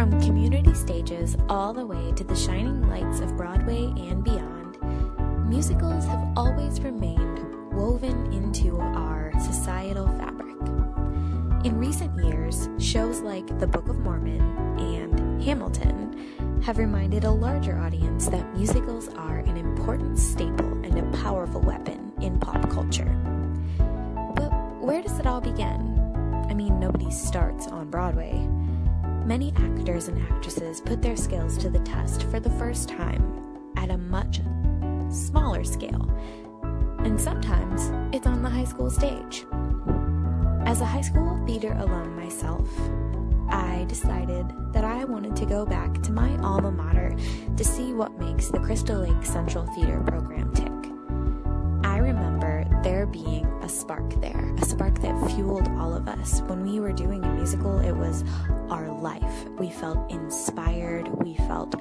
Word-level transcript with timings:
From 0.00 0.18
community 0.22 0.72
stages 0.72 1.36
all 1.50 1.74
the 1.74 1.84
way 1.84 2.12
to 2.12 2.24
the 2.24 2.34
shining 2.34 2.88
lights 2.88 3.20
of 3.20 3.36
Broadway 3.36 3.92
and 3.98 4.24
beyond, 4.24 4.78
musicals 5.46 6.06
have 6.06 6.26
always 6.38 6.80
remained 6.80 7.44
woven 7.74 8.32
into 8.32 8.78
our 8.80 9.30
societal 9.38 10.06
fabric. 10.16 10.56
In 11.66 11.76
recent 11.76 12.18
years, 12.24 12.70
shows 12.78 13.20
like 13.20 13.46
The 13.58 13.66
Book 13.66 13.90
of 13.90 13.98
Mormon 13.98 14.40
and 14.78 15.42
Hamilton 15.42 16.62
have 16.64 16.78
reminded 16.78 17.24
a 17.24 17.30
larger 17.30 17.78
audience 17.78 18.26
that 18.28 18.56
musicals 18.56 19.08
are 19.08 19.40
an 19.40 19.58
important 19.58 20.18
staple 20.18 20.82
and 20.82 20.98
a 20.98 21.18
powerful 21.18 21.60
weapon 21.60 22.10
in 22.22 22.40
pop 22.40 22.70
culture. 22.70 23.14
But 24.34 24.48
where 24.80 25.02
does 25.02 25.18
it 25.18 25.26
all 25.26 25.42
begin? 25.42 25.98
I 26.48 26.54
mean, 26.54 26.80
nobody 26.80 27.10
starts 27.10 27.66
on 27.66 27.90
Broadway. 27.90 28.48
Many 29.30 29.52
actors 29.54 30.08
and 30.08 30.20
actresses 30.22 30.80
put 30.80 31.00
their 31.02 31.14
skills 31.14 31.56
to 31.58 31.70
the 31.70 31.78
test 31.78 32.24
for 32.24 32.40
the 32.40 32.50
first 32.50 32.88
time 32.88 33.22
at 33.76 33.88
a 33.88 33.96
much 33.96 34.40
smaller 35.08 35.62
scale, 35.62 36.10
and 37.04 37.18
sometimes 37.20 37.92
it's 38.12 38.26
on 38.26 38.42
the 38.42 38.50
high 38.50 38.64
school 38.64 38.90
stage. 38.90 39.44
As 40.66 40.80
a 40.80 40.84
high 40.84 41.02
school 41.02 41.40
theater 41.46 41.76
alum 41.78 42.16
myself, 42.16 42.68
I 43.48 43.86
decided 43.88 44.46
that 44.72 44.82
I 44.82 45.04
wanted 45.04 45.36
to 45.36 45.46
go 45.46 45.64
back 45.64 46.02
to 46.02 46.10
my 46.10 46.36
alma 46.38 46.72
mater 46.72 47.14
to 47.56 47.64
see 47.64 47.92
what 47.92 48.18
makes 48.18 48.48
the 48.48 48.58
Crystal 48.58 48.98
Lake 48.98 49.24
Central 49.24 49.64
Theater 49.76 50.02
program 50.04 50.52
tick. 50.54 50.69
Spark 53.70 54.20
there, 54.20 54.54
a 54.58 54.64
spark 54.64 55.00
that 55.00 55.30
fueled 55.30 55.68
all 55.78 55.94
of 55.94 56.08
us. 56.08 56.40
When 56.42 56.62
we 56.62 56.80
were 56.80 56.92
doing 56.92 57.24
a 57.24 57.32
musical, 57.32 57.78
it 57.80 57.92
was 57.92 58.24
our 58.68 58.90
life. 59.00 59.48
We 59.58 59.70
felt 59.70 60.10
inspired, 60.10 61.08
we 61.22 61.34
felt 61.34 61.74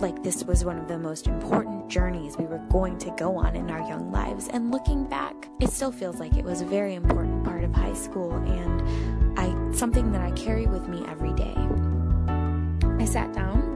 like 0.00 0.22
this 0.22 0.44
was 0.44 0.64
one 0.64 0.78
of 0.78 0.86
the 0.86 0.98
most 0.98 1.26
important 1.26 1.88
journeys 1.88 2.36
we 2.36 2.46
were 2.46 2.62
going 2.70 2.98
to 2.98 3.10
go 3.16 3.36
on 3.36 3.56
in 3.56 3.70
our 3.70 3.80
young 3.88 4.12
lives. 4.12 4.48
And 4.48 4.70
looking 4.70 5.04
back, 5.04 5.48
it 5.60 5.70
still 5.70 5.90
feels 5.90 6.20
like 6.20 6.36
it 6.36 6.44
was 6.44 6.60
a 6.60 6.66
very 6.66 6.94
important 6.94 7.44
part 7.44 7.64
of 7.64 7.74
high 7.74 7.94
school 7.94 8.32
and 8.32 9.38
I 9.38 9.72
something 9.76 10.12
that 10.12 10.20
I 10.20 10.30
carry 10.32 10.66
with 10.66 10.88
me 10.88 11.04
every 11.08 11.32
day. 11.34 11.56
I 12.98 13.04
sat 13.04 13.32
down 13.32 13.67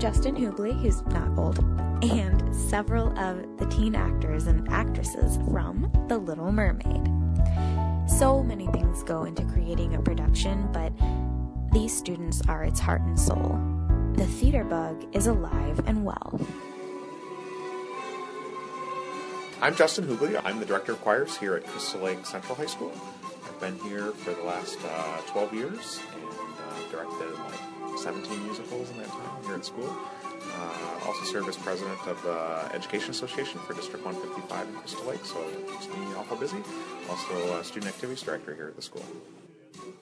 Justin 0.00 0.34
Hubley, 0.34 0.72
who's 0.80 1.02
not 1.08 1.28
old, 1.36 1.58
and 2.02 2.56
several 2.56 3.08
of 3.18 3.58
the 3.58 3.66
teen 3.66 3.94
actors 3.94 4.46
and 4.46 4.66
actresses 4.70 5.36
from 5.52 5.92
The 6.08 6.16
Little 6.16 6.50
Mermaid. 6.50 7.06
So 8.08 8.42
many 8.42 8.66
things 8.68 9.02
go 9.02 9.24
into 9.24 9.44
creating 9.44 9.94
a 9.94 10.00
production, 10.00 10.66
but 10.72 10.90
these 11.74 11.94
students 11.94 12.40
are 12.48 12.64
its 12.64 12.80
heart 12.80 13.02
and 13.02 13.20
soul. 13.20 13.60
The 14.14 14.26
theater 14.26 14.64
bug 14.64 15.04
is 15.14 15.26
alive 15.26 15.82
and 15.86 16.02
well. 16.02 16.40
I'm 19.60 19.74
Justin 19.74 20.06
Hubley. 20.06 20.40
I'm 20.42 20.60
the 20.60 20.64
director 20.66 20.92
of 20.92 21.02
choirs 21.02 21.36
here 21.36 21.56
at 21.56 21.66
Crystal 21.66 22.00
Lake 22.00 22.24
Central 22.24 22.54
High 22.54 22.64
School. 22.64 22.92
I've 23.44 23.60
been 23.60 23.78
here 23.80 24.12
for 24.12 24.32
the 24.32 24.44
last 24.44 24.78
uh, 24.82 25.20
12 25.26 25.52
years 25.52 26.00
and 26.14 26.54
uh, 26.58 26.90
directed 26.90 27.34
like 27.34 27.39
17 28.02 28.44
musicals 28.44 28.90
in 28.90 28.98
that 28.98 29.08
time 29.08 29.44
here 29.44 29.54
at 29.54 29.64
school. 29.64 29.96
Uh, 30.54 31.06
also 31.06 31.24
served 31.24 31.48
as 31.48 31.56
president 31.56 31.98
of 32.06 32.22
the 32.22 32.74
Education 32.74 33.10
Association 33.10 33.60
for 33.60 33.74
District 33.74 34.04
155 34.04 34.68
in 34.68 34.74
Crystal 34.74 35.04
Lake, 35.04 35.24
so 35.24 35.40
it 35.42 35.68
keeps 35.68 35.88
me 35.88 36.00
awful 36.16 36.36
busy. 36.36 36.58
Also, 37.08 37.62
student 37.62 37.92
activities 37.92 38.22
director 38.22 38.54
here 38.54 38.68
at 38.68 38.76
the 38.76 38.82
school. 38.82 39.04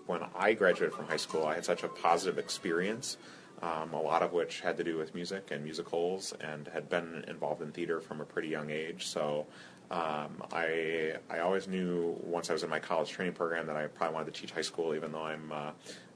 When 0.06 0.20
I 0.36 0.54
graduated 0.54 0.94
from 0.94 1.06
high 1.06 1.16
school, 1.16 1.44
I 1.44 1.54
had 1.54 1.64
such 1.64 1.82
a 1.82 1.88
positive 1.88 2.38
experience 2.38 3.16
um, 3.62 3.92
a 3.92 4.00
lot 4.00 4.22
of 4.22 4.32
which 4.32 4.60
had 4.60 4.76
to 4.76 4.84
do 4.84 4.96
with 4.96 5.14
music 5.14 5.50
and 5.50 5.64
musicals, 5.64 6.32
and 6.40 6.68
had 6.68 6.88
been 6.88 7.24
involved 7.26 7.62
in 7.62 7.72
theater 7.72 8.00
from 8.00 8.20
a 8.20 8.24
pretty 8.24 8.48
young 8.48 8.70
age. 8.70 9.06
So 9.06 9.46
um, 9.90 10.42
I 10.52 11.14
I 11.28 11.40
always 11.40 11.66
knew 11.66 12.16
once 12.22 12.50
I 12.50 12.52
was 12.52 12.62
in 12.62 12.70
my 12.70 12.78
college 12.78 13.10
training 13.10 13.34
program 13.34 13.66
that 13.66 13.76
I 13.76 13.86
probably 13.86 14.14
wanted 14.14 14.34
to 14.34 14.40
teach 14.40 14.52
high 14.52 14.62
school, 14.62 14.94
even 14.94 15.12
though 15.12 15.24
I'm 15.24 15.50
uh, 15.52 15.70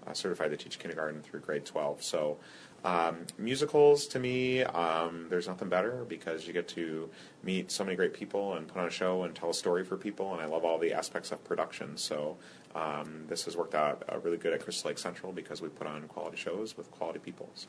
uh, 0.07 0.13
certified 0.13 0.51
to 0.51 0.57
teach 0.57 0.79
kindergarten 0.79 1.23
through 1.23 1.41
grade 1.41 1.65
12. 1.65 2.03
So 2.03 2.39
um, 2.85 3.27
musicals 3.39 4.07
to 4.09 4.19
me, 4.19 4.65
um, 4.65 5.27
there's 5.29 5.47
nothing 5.47 5.69
better 5.69 6.05
because 6.09 6.47
you 6.47 6.53
get 6.53 6.69
to 6.69 7.09
meet 7.43 7.71
so 7.71 7.85
many 7.85 7.97
great 7.97 8.13
people 8.13 8.55
and 8.55 8.67
put 8.67 8.79
on 8.79 8.87
a 8.87 8.91
show 8.91 9.23
and 9.23 9.35
tell 9.35 9.51
a 9.51 9.55
story 9.55 9.85
for 9.85 9.97
people, 9.97 10.33
and 10.33 10.43
I 10.43 10.47
love 10.47 10.65
all 10.65 10.79
the 10.79 10.93
aspects 10.93 11.31
of 11.31 11.43
production. 11.45 11.97
So 11.97 12.37
um, 12.75 13.25
this 13.29 13.45
has 13.45 13.57
worked 13.57 13.75
out 13.75 14.03
uh, 14.13 14.19
really 14.19 14.39
good 14.39 14.53
at 14.53 14.61
Crystal 14.61 14.89
Lake 14.89 14.99
Central 14.99 15.33
because 15.33 15.63
we 15.63 15.69
put 15.69 15.87
on 15.87 16.03
quality 16.09 16.37
shows 16.37 16.77
with 16.77 16.91
quality 16.91 17.21
people. 17.21 17.51
So. 17.55 17.69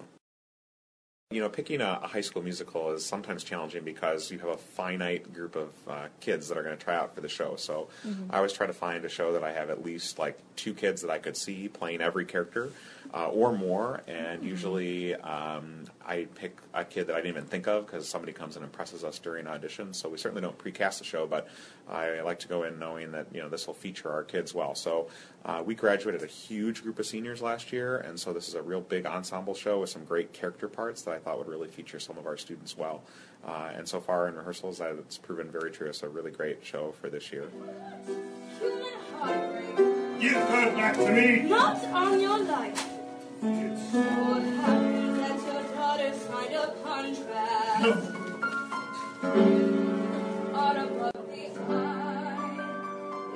You 1.31 1.41
know, 1.41 1.49
picking 1.49 1.81
a, 1.81 1.99
a 2.03 2.07
high 2.07 2.21
school 2.21 2.43
musical 2.43 2.91
is 2.91 3.03
sometimes 3.03 3.43
challenging 3.43 3.83
because 3.83 4.29
you 4.29 4.37
have 4.39 4.49
a 4.49 4.57
finite 4.57 5.33
group 5.33 5.55
of 5.55 5.69
uh, 5.87 6.07
kids 6.19 6.47
that 6.49 6.57
are 6.57 6.63
going 6.63 6.77
to 6.77 6.83
try 6.83 6.95
out 6.95 7.15
for 7.15 7.21
the 7.21 7.29
show. 7.29 7.55
So 7.55 7.89
mm-hmm. 8.05 8.31
I 8.31 8.37
always 8.37 8.53
try 8.53 8.67
to 8.67 8.73
find 8.73 9.03
a 9.03 9.09
show 9.09 9.33
that 9.33 9.43
I 9.43 9.51
have 9.51 9.71
at 9.71 9.83
least 9.83 10.19
like 10.19 10.37
two 10.55 10.75
kids 10.75 11.01
that 11.01 11.09
I 11.09 11.17
could 11.17 11.35
see 11.35 11.69
playing 11.69 12.01
every 12.01 12.25
character 12.25 12.69
uh, 13.13 13.27
or 13.27 13.51
more. 13.55 14.01
And 14.07 14.39
mm-hmm. 14.39 14.47
usually 14.47 15.15
um, 15.15 15.85
I 16.05 16.27
pick 16.35 16.57
a 16.73 16.85
kid 16.85 17.07
that 17.07 17.13
I 17.13 17.17
didn't 17.17 17.29
even 17.29 17.45
think 17.45 17.67
of 17.67 17.85
because 17.85 18.07
somebody 18.07 18.33
comes 18.33 18.55
and 18.55 18.63
impresses 18.65 19.03
us 19.03 19.19
during 19.19 19.45
auditions. 19.45 19.95
So 19.95 20.09
we 20.09 20.17
certainly 20.17 20.41
don't 20.41 20.57
precast 20.57 20.99
the 20.99 21.05
show, 21.05 21.27
but 21.27 21.47
I 21.89 22.21
like 22.21 22.39
to 22.39 22.47
go 22.47 22.63
in 22.63 22.79
knowing 22.79 23.11
that 23.11 23.27
you 23.33 23.41
know 23.41 23.49
this 23.49 23.67
will 23.67 23.73
feature 23.73 24.11
our 24.11 24.23
kids 24.23 24.53
well. 24.53 24.75
So 24.75 25.09
uh, 25.45 25.63
we 25.65 25.75
graduated 25.75 26.23
a 26.23 26.27
huge 26.27 26.83
group 26.83 26.99
of 26.99 27.05
seniors 27.05 27.41
last 27.41 27.73
year, 27.73 27.97
and 27.97 28.19
so 28.19 28.33
this 28.33 28.47
is 28.47 28.55
a 28.55 28.61
real 28.61 28.81
big 28.81 29.05
ensemble 29.05 29.53
show 29.53 29.79
with 29.79 29.89
some 29.89 30.05
great 30.05 30.33
character 30.33 30.67
parts 30.67 31.01
that 31.03 31.13
I 31.13 31.19
thought 31.19 31.37
would 31.37 31.47
really 31.47 31.67
feature 31.67 31.99
some 31.99 32.17
of 32.17 32.25
our 32.25 32.37
students 32.37 32.77
well. 32.77 33.03
Uh, 33.45 33.71
and 33.75 33.87
so 33.87 33.99
far 33.99 34.29
in 34.29 34.35
rehearsals, 34.35 34.79
it's 34.79 35.17
proven 35.17 35.51
very 35.51 35.69
true. 35.69 35.87
It's 35.87 36.03
a 36.03 36.09
really 36.09 36.31
great 36.31 36.65
show 36.65 36.93
for 37.01 37.09
this 37.09 37.31
year. 37.31 37.49
Give 40.19 40.33
her 40.33 40.71
back 40.75 40.95
to 40.95 41.11
me! 41.11 41.41
Not 41.41 41.83
on 41.85 42.21
your 42.21 42.39
life! 42.39 42.92
So 43.43 43.49
happy 43.49 45.03
that 45.19 45.37
your 45.45 45.63
daughter 45.75 46.13
signed 46.13 46.53
a 46.53 46.73
contract. 46.81 48.13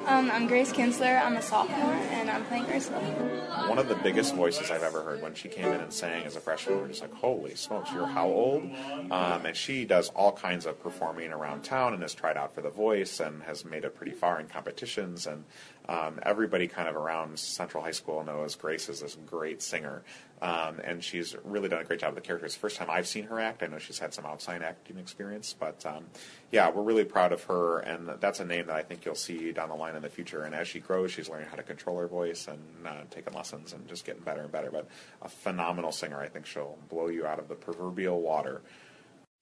Um, 0.07 0.31
I'm 0.31 0.47
Grace 0.47 0.72
Kinsler. 0.72 1.22
I'm 1.22 1.35
a 1.35 1.41
sophomore, 1.41 1.94
and 1.94 2.29
I'm 2.29 2.45
playing 2.45 2.66
Ursula. 2.68 2.97
One 3.68 3.78
of 3.78 3.90
the 3.90 3.95
biggest 3.95 4.35
voices 4.35 4.72
I've 4.72 4.81
ever 4.81 5.01
heard 5.01 5.22
when 5.22 5.35
she 5.35 5.50
came 5.50 5.66
in 5.66 5.81
and 5.81 5.91
sang 5.91 6.23
as 6.23 6.38
a 6.38 6.40
freshman, 6.40 6.79
we're 6.79 6.88
just 6.88 7.01
like, 7.01 7.13
holy 7.13 7.56
smokes, 7.56 7.91
you're 7.91 8.07
how 8.07 8.28
old? 8.28 8.63
Um, 9.12 9.46
and 9.46 9.53
she 9.56 9.84
does 9.84 10.07
all 10.09 10.31
kinds 10.31 10.66
of 10.66 10.81
performing 10.81 11.34
around 11.34 11.63
town 11.63 11.94
and 11.94 12.01
has 12.03 12.13
tried 12.13 12.38
out 12.38 12.56
for 12.56 12.62
The 12.62 12.69
Voice 12.69 13.19
and 13.19 13.44
has 13.44 13.66
made 13.66 13.84
it 13.84 13.97
pretty 13.97 14.13
far 14.13 14.40
in 14.40 14.47
competitions. 14.47 15.28
And 15.28 15.44
um, 15.90 16.22
everybody 16.23 16.69
kind 16.69 16.88
of 16.88 16.96
around 16.96 17.38
Central 17.38 17.84
High 17.84 17.91
School 17.91 18.23
knows 18.23 18.56
Grace 18.56 18.88
is 18.88 19.01
this 19.01 19.17
great 19.25 19.62
singer. 19.62 20.03
Um, 20.42 20.80
and 20.84 21.03
she's 21.03 21.36
really 21.44 21.68
done 21.68 21.81
a 21.81 21.84
great 21.84 22.00
job 22.00 22.14
with 22.14 22.24
the 22.24 22.28
characters. 22.28 22.56
First 22.56 22.78
time 22.78 22.90
I've 22.92 23.08
seen 23.08 23.24
her 23.25 23.40
act. 23.40 23.64
I 23.64 23.68
know 23.68 23.80
she's 23.80 23.98
had 23.98 24.14
some 24.14 24.25
outside 24.25 24.62
acting 24.62 24.98
experience, 24.98 25.56
but 25.59 25.84
um, 25.86 26.06
yeah, 26.52 26.70
we're 26.70 26.84
really 26.84 27.06
proud 27.06 27.31
of 27.31 27.44
her, 27.46 27.80
and 27.80 28.09
that's 28.20 28.40
a 28.40 28.46
name 28.46 28.68
that 28.68 28.76
I 28.76 28.84
think 28.84 29.03
you'll 29.03 29.16
see 29.16 29.52
down 29.52 29.70
the 29.70 29.76
line 29.76 29.96
in 29.96 30.03
the 30.03 30.09
future. 30.09 30.44
And 30.44 30.53
as 30.53 30.68
she 30.68 30.80
grows, 30.80 31.12
she's 31.12 31.28
learning 31.28 31.47
how 31.50 31.56
to 31.56 31.64
control 31.64 31.97
her 31.97 32.08
voice 32.08 32.47
and 32.47 32.59
uh, 32.86 33.02
taking 33.09 33.34
lessons 33.34 33.74
and 33.74 33.88
just 33.88 34.06
getting 34.06 34.22
better 34.22 34.42
and 34.42 34.52
better. 34.52 34.70
But 34.70 34.88
a 35.24 35.30
phenomenal 35.30 35.92
singer. 35.92 36.20
I 36.20 36.28
think 36.28 36.46
she'll 36.46 36.78
blow 36.90 37.08
you 37.08 37.26
out 37.26 37.40
of 37.40 37.47
the 37.47 37.56
proverbial 37.56 38.22
water. 38.22 38.61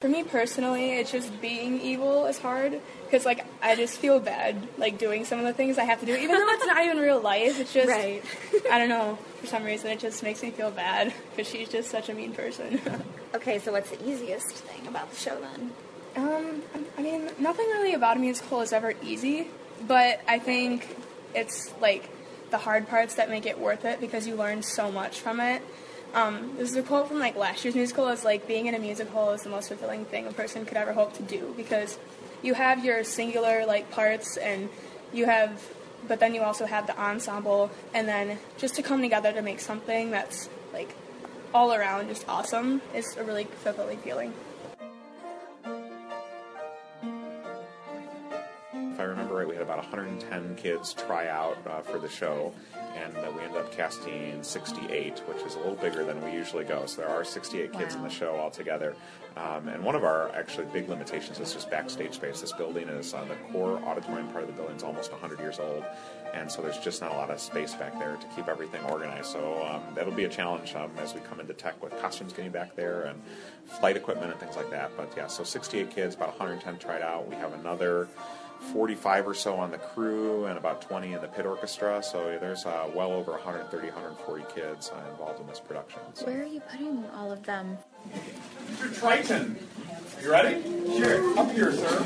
For 0.01 0.09
me 0.09 0.24
personally, 0.24 0.92
it's 0.92 1.09
just 1.09 1.39
being 1.39 1.80
evil 1.80 2.25
is 2.25 2.38
hard 2.38 2.81
because 3.06 3.25
like 3.25 3.45
I 3.62 3.77
just 3.77 3.97
feel 3.97 4.19
bad 4.19 4.68
like 4.77 4.97
doing 4.97 5.24
some 5.24 5.39
of 5.39 5.45
the 5.45 5.53
things 5.53 5.77
I 5.77 5.86
have 5.86 6.01
to 6.01 6.06
do, 6.06 6.13
even 6.13 6.38
though 6.38 6.50
it's 6.50 6.65
not 6.65 6.83
even 6.83 6.97
real 6.97 7.21
life. 7.21 7.57
It's 7.62 7.71
just 7.71 7.88
right. 7.88 8.21
I 8.71 8.77
don't 8.77 8.89
know 8.89 9.18
for 9.39 9.47
some 9.47 9.63
reason 9.63 9.92
it 9.92 10.00
just 10.00 10.21
makes 10.21 10.44
me 10.44 10.51
feel 10.51 10.69
bad 10.69 11.13
because 11.31 11.50
she's 11.50 11.69
just 11.69 11.89
such 11.89 12.09
a 12.09 12.13
mean 12.13 12.33
person. 12.33 12.81
okay, 13.36 13.57
so 13.57 13.71
what's 13.71 13.89
the 13.89 14.09
easiest 14.09 14.50
thing 14.50 14.86
about 14.86 15.09
the 15.12 15.15
show 15.15 15.39
then? 15.39 15.71
Um, 16.18 16.62
I 16.97 17.01
mean, 17.01 17.30
nothing 17.39 17.65
really 17.68 17.94
about 17.94 18.18
a 18.18 18.19
musical 18.19 18.59
is 18.59 18.74
ever 18.74 18.95
easy, 19.01 19.47
but 19.88 20.19
I 20.27 20.39
think 20.39 20.94
it's 21.33 21.74
like 21.80 22.09
the 22.51 22.57
hard 22.57 22.89
parts 22.89 23.15
that 23.15 23.30
make 23.30 23.45
it 23.45 23.57
worth 23.57 23.86
it 23.86 24.01
because 24.01 24.27
you 24.27 24.36
learn 24.36 24.62
so 24.62 24.92
much 24.92 25.21
from 25.21 25.39
it 25.39 25.62
um, 26.16 26.54
this 26.58 26.72
is 26.72 26.78
a 26.78 26.82
quote 26.82 27.10
from 27.10 27.20
like 27.20 27.36
last 27.36 27.64
year's 27.66 27.76
musical. 27.76 28.08
It's 28.08 28.24
like 28.24 28.48
being 28.48 28.68
in 28.68 28.74
a 28.74 28.80
musical 28.80 29.32
is 29.32 29.44
the 29.44 29.50
most 29.50 29.68
fulfilling 29.68 30.06
thing 30.06 30.26
a 30.26 30.32
person 30.32 30.66
could 30.66 30.78
ever 30.78 30.94
hope 30.94 31.14
to 31.18 31.24
do 31.24 31.54
because 31.58 32.00
you 32.42 32.54
have 32.54 32.86
your 32.86 33.04
singular 33.04 33.66
like 33.66 33.92
parts 33.92 34.38
and 34.38 34.70
you 35.14 35.26
have, 35.26 35.70
but 36.08 36.22
then 36.22 36.34
you 36.34 36.42
also 36.42 36.66
have 36.66 36.88
the 36.88 36.98
ensemble 36.98 37.70
and 37.94 38.08
then 38.08 38.40
just 38.58 38.76
to 38.76 38.82
come 38.82 39.02
together 39.02 39.34
to 39.34 39.42
make 39.42 39.60
something 39.60 40.10
that's 40.10 40.50
like 40.72 40.96
all 41.54 41.74
around 41.74 42.08
just 42.08 42.28
awesome 42.30 42.82
is 42.94 43.18
a 43.18 43.24
really 43.24 43.44
fulfilling 43.44 43.98
feeling. 43.98 44.34
I 49.06 49.10
remember 49.10 49.36
right, 49.36 49.48
we 49.48 49.54
had 49.54 49.62
about 49.62 49.78
110 49.78 50.56
kids 50.56 50.94
try 50.94 51.28
out 51.28 51.57
uh, 51.68 51.81
for 51.81 52.00
the 52.00 52.10
show, 52.10 52.52
and 52.96 53.16
uh, 53.18 53.31
we 53.36 53.44
ended 53.44 53.57
up 53.57 53.72
casting 53.72 54.42
68, 54.42 55.19
which 55.28 55.44
is 55.44 55.54
a 55.54 55.60
little 55.60 55.75
bigger 55.75 56.04
than 56.04 56.19
we 56.25 56.31
usually 56.31 56.63
go. 56.63 56.88
So 56.88 57.02
there 57.02 57.10
are 57.10 57.24
68 57.24 57.72
kids 57.72 57.94
in 57.94 58.02
the 58.02 58.10
show 58.10 58.36
altogether. 58.36 58.96
Um, 59.38 59.68
and 59.68 59.84
one 59.84 59.94
of 59.94 60.04
our 60.04 60.34
actually 60.34 60.66
big 60.74 60.90
limitations 60.90 61.40
is 61.40 61.54
just 61.54 61.69
backstage 61.69 62.13
space. 62.13 62.42
This 62.42 62.52
building 62.54 62.88
is 62.88 63.13
uh, 63.13 63.25
the 63.25 63.36
core 63.52 63.78
auditorium 63.84 64.28
part 64.30 64.44
of 64.44 64.48
the 64.48 64.56
building 64.56 64.78
is 64.78 64.81
almost 64.81 65.12
100 65.12 65.40
years 65.40 65.60
old, 65.60 65.84
and 66.34 66.52
so 66.52 66.63
there's 66.63 66.80
just 66.80 67.00
not 67.00 67.12
a 67.12 67.16
lot 67.16 67.30
of 67.30 67.40
space 67.40 67.75
back 67.75 68.00
there 68.00 68.16
to 68.16 68.28
keep 68.36 68.48
everything 68.48 68.84
organized. 68.86 69.28
So 69.28 69.63
um, 69.69 69.84
that'll 69.94 70.13
be 70.13 70.24
a 70.24 70.30
challenge 70.30 70.74
um, 70.74 70.90
as 70.98 71.13
we 71.13 71.19
come 71.22 71.40
into 71.40 71.54
tech 71.54 71.80
with 71.84 71.96
costumes 72.02 72.34
getting 72.34 72.52
back 72.52 72.75
there 72.75 73.04
and 73.04 73.22
flight 73.80 73.98
equipment 73.98 74.31
and 74.31 74.40
things 74.40 74.56
like 74.56 74.72
that. 74.72 74.90
But 74.98 75.13
yeah, 75.16 75.28
so 75.28 75.44
68 75.44 75.92
kids, 75.92 76.16
about 76.16 76.30
110 76.30 76.80
tried 76.80 77.04
out. 77.04 77.28
We 77.28 77.36
have 77.36 77.54
another 77.54 78.07
45 78.74 79.28
or 79.28 79.34
so 79.34 79.56
on 79.56 79.72
the 79.72 79.78
crew 79.78 80.46
and 80.46 80.58
about 80.58 80.82
20 80.82 81.14
in 81.14 81.22
the 81.22 81.28
pit 81.28 81.46
orchestra. 81.46 82.02
So 82.04 82.38
there's 82.40 82.66
uh, 82.66 82.90
well 82.94 83.12
over 83.12 83.32
130, 83.32 83.88
140 83.88 84.46
kids 84.54 84.92
uh, 84.92 85.12
involved 85.12 85.40
in 85.40 85.48
this 85.48 85.60
production. 85.60 86.00
So. 86.14 86.26
Where 86.26 86.42
are 86.42 86.46
you 86.46 86.62
putting 86.62 87.06
all 87.16 87.32
of 87.32 87.44
them? 87.44 87.78
Mr. 88.72 89.00
Triton. 89.00 89.58
You 90.22 90.32
ready? 90.32 90.62
Sure. 90.98 91.40
Up 91.40 91.52
here, 91.52 91.72
sir. 91.72 92.02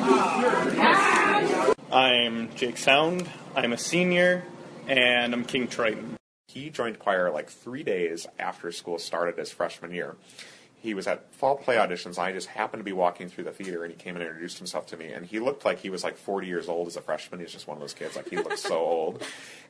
I'm 1.92 2.54
Jake 2.56 2.78
Sound. 2.78 3.30
I'm 3.56 3.74
a 3.74 3.78
senior, 3.78 4.44
and 4.88 5.34
I'm 5.34 5.46
King 5.46 5.68
Triton. 5.68 6.18
He 6.48 6.70
joined 6.70 7.00
choir 7.00 7.32
like 7.32 7.50
three 7.50 7.84
days 7.84 8.28
after 8.38 8.72
school 8.72 9.00
started 9.00 9.38
his 9.38 9.52
freshman 9.52 9.92
year. 9.92 10.16
He 10.82 10.94
was 10.94 11.08
at 11.08 11.34
fall 11.34 11.58
play 11.58 11.76
auditions. 11.76 12.18
And 12.18 12.20
I 12.20 12.32
just 12.32 12.48
happened 12.48 12.80
to 12.82 12.86
be 12.86 12.94
walking 12.94 13.30
through 13.30 13.44
the 13.46 13.52
theater, 13.52 13.84
and 13.84 13.94
he 13.94 13.98
came 13.98 14.16
and 14.16 14.24
introduced 14.24 14.58
himself 14.58 14.88
to 14.88 14.98
me. 14.98 15.12
And 15.12 15.26
he 15.26 15.40
looked 15.40 15.66
like 15.66 15.80
he 15.80 15.90
was 15.90 16.04
like 16.04 16.18
40 16.18 16.48
years 16.48 16.70
old 16.70 16.88
as 16.88 16.96
a 16.96 17.02
freshman. 17.02 17.40
He's 17.40 17.52
just 17.52 17.68
one 17.68 17.78
of 17.78 17.82
those 17.82 17.94
kids. 17.94 18.16
Like 18.16 18.30
he 18.30 18.38
looks 18.38 18.62
so 18.62 18.78
old. 18.78 19.24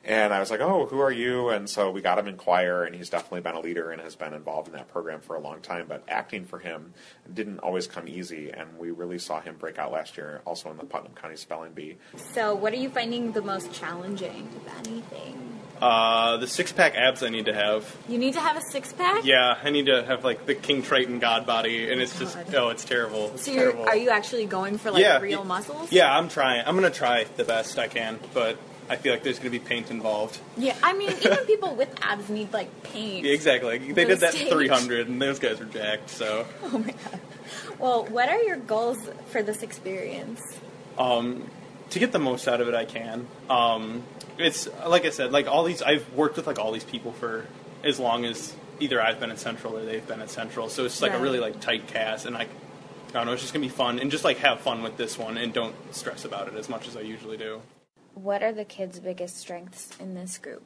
And 0.05 0.33
I 0.33 0.39
was 0.39 0.49
like, 0.49 0.61
"Oh, 0.61 0.85
who 0.85 0.99
are 0.99 1.11
you?" 1.11 1.49
And 1.49 1.69
so 1.69 1.91
we 1.91 2.01
got 2.01 2.17
him 2.17 2.27
in 2.27 2.37
choir, 2.37 2.83
and 2.83 2.95
he's 2.95 3.09
definitely 3.09 3.41
been 3.41 3.55
a 3.55 3.59
leader 3.59 3.91
and 3.91 4.01
has 4.01 4.15
been 4.15 4.33
involved 4.33 4.67
in 4.67 4.73
that 4.73 4.87
program 4.87 5.19
for 5.19 5.35
a 5.35 5.39
long 5.41 5.59
time. 5.59 5.85
But 5.89 6.03
acting 6.07 6.45
for 6.45 6.59
him 6.59 6.93
didn't 7.33 7.59
always 7.59 7.87
come 7.87 8.07
easy, 8.07 8.51
and 8.51 8.77
we 8.77 8.91
really 8.91 9.19
saw 9.19 9.41
him 9.41 9.55
break 9.57 9.77
out 9.77 9.91
last 9.91 10.15
year, 10.15 10.41
also 10.45 10.71
in 10.71 10.77
the 10.77 10.85
Putnam 10.85 11.13
County 11.15 11.35
Spelling 11.35 11.73
Bee. 11.73 11.97
So, 12.33 12.55
what 12.55 12.71
are 12.71 12.77
you 12.77 12.89
finding 12.89 13.33
the 13.33 13.41
most 13.41 13.73
challenging, 13.73 14.47
if 14.55 14.87
anything? 14.87 15.59
Uh, 15.81 16.37
the 16.37 16.47
six 16.47 16.73
pack 16.73 16.95
abs 16.95 17.23
I 17.23 17.29
need 17.29 17.45
to 17.45 17.53
have. 17.53 17.95
You 18.09 18.17
need 18.17 18.33
to 18.33 18.41
have 18.41 18.57
a 18.57 18.61
six 18.61 18.91
pack. 18.91 19.23
Yeah, 19.23 19.57
I 19.63 19.69
need 19.69 19.85
to 19.85 20.03
have 20.03 20.25
like 20.25 20.45
the 20.45 20.55
King 20.55 20.81
Triton 20.99 21.19
God 21.19 21.45
body, 21.45 21.89
and 21.89 22.01
it's 22.01 22.17
just 22.19 22.37
oh, 22.53 22.69
it's 22.69 22.83
terrible. 22.83 23.31
It's 23.33 23.45
So, 23.45 23.51
you're, 23.51 23.71
terrible. 23.71 23.85
are 23.87 23.95
you 23.95 24.09
actually 24.09 24.45
going 24.45 24.77
for 24.77 24.91
like 24.91 25.01
Yeah, 25.01 25.19
real 25.19 25.45
muscles? 25.45 25.89
Yeah, 25.93 26.13
I'm 26.13 26.27
trying. 26.27 26.63
I'm 26.65 26.75
gonna 26.75 26.89
try 26.89 27.23
the 27.37 27.45
best 27.45 27.79
I 27.79 27.87
can, 27.87 28.19
but 28.33 28.57
I 28.89 28.97
feel 28.97 29.13
like 29.13 29.23
there's 29.23 29.37
gonna 29.39 29.49
be 29.49 29.59
paint 29.59 29.91
involved. 29.91 30.37
Yeah. 30.57 30.75
I 30.83 30.91
mean, 30.91 31.11
even 31.21 31.37
people 31.45 31.73
with 31.75 31.89
abs 32.01 32.27
need 32.27 32.51
like 32.51 32.83
paint. 32.83 33.25
Yeah, 33.25 33.31
exactly. 33.31 33.77
They 33.93 34.03
did 34.03 34.19
that 34.19 34.33
stage. 34.33 34.49
300, 34.51 35.07
and 35.07 35.21
those 35.21 35.39
guys 35.39 35.59
were 35.59 35.65
jacked. 35.65 36.09
So, 36.09 36.45
Oh 36.63 36.77
my 36.79 36.91
god. 36.91 37.19
Well, 37.77 38.05
what 38.07 38.27
are 38.27 38.41
your 38.41 38.57
goals 38.57 38.97
for 39.29 39.41
this 39.41 39.63
experience? 39.63 40.41
um, 40.97 41.49
to 41.91 41.99
get 41.99 42.11
the 42.11 42.19
most 42.19 42.45
out 42.49 42.59
of 42.59 42.67
it, 42.67 42.75
I 42.75 42.83
can. 42.83 43.25
Um, 43.49 44.03
it's 44.37 44.67
like 44.85 45.05
I 45.05 45.11
said, 45.11 45.31
like 45.31 45.47
all 45.47 45.63
these. 45.63 45.81
I've 45.81 46.11
worked 46.13 46.35
with 46.35 46.45
like 46.45 46.59
all 46.59 46.73
these 46.73 46.83
people 46.83 47.13
for 47.13 47.45
as 47.85 47.99
long 48.01 48.25
as 48.25 48.53
either 48.79 49.01
I've 49.01 49.19
been 49.19 49.31
at 49.31 49.39
Central 49.39 49.77
or 49.77 49.85
they've 49.85 50.05
been 50.07 50.21
at 50.21 50.29
Central. 50.29 50.69
So 50.69 50.85
it's 50.85 51.01
like 51.01 51.11
Right. 51.11 51.19
a 51.19 51.23
really 51.23 51.39
like 51.39 51.59
tight 51.59 51.87
cast, 51.87 52.25
and 52.25 52.35
like 52.35 52.49
I 53.09 53.13
don't 53.13 53.25
know, 53.25 53.33
it's 53.33 53.41
just 53.41 53.53
gonna 53.53 53.65
be 53.65 53.69
fun 53.69 53.99
and 53.99 54.11
just 54.11 54.23
like 54.23 54.37
have 54.37 54.59
fun 54.59 54.83
with 54.83 54.97
this 54.97 55.17
one 55.17 55.37
and 55.37 55.51
don't 55.53 55.75
stress 55.95 56.25
about 56.25 56.47
it 56.47 56.55
as 56.55 56.69
much 56.69 56.87
as 56.87 56.95
I 56.95 57.01
usually 57.01 57.37
do. 57.37 57.61
What 58.13 58.43
are 58.43 58.51
the 58.51 58.65
kids' 58.65 58.99
biggest 58.99 59.37
strengths 59.37 59.97
in 59.99 60.13
this 60.13 60.37
group? 60.37 60.63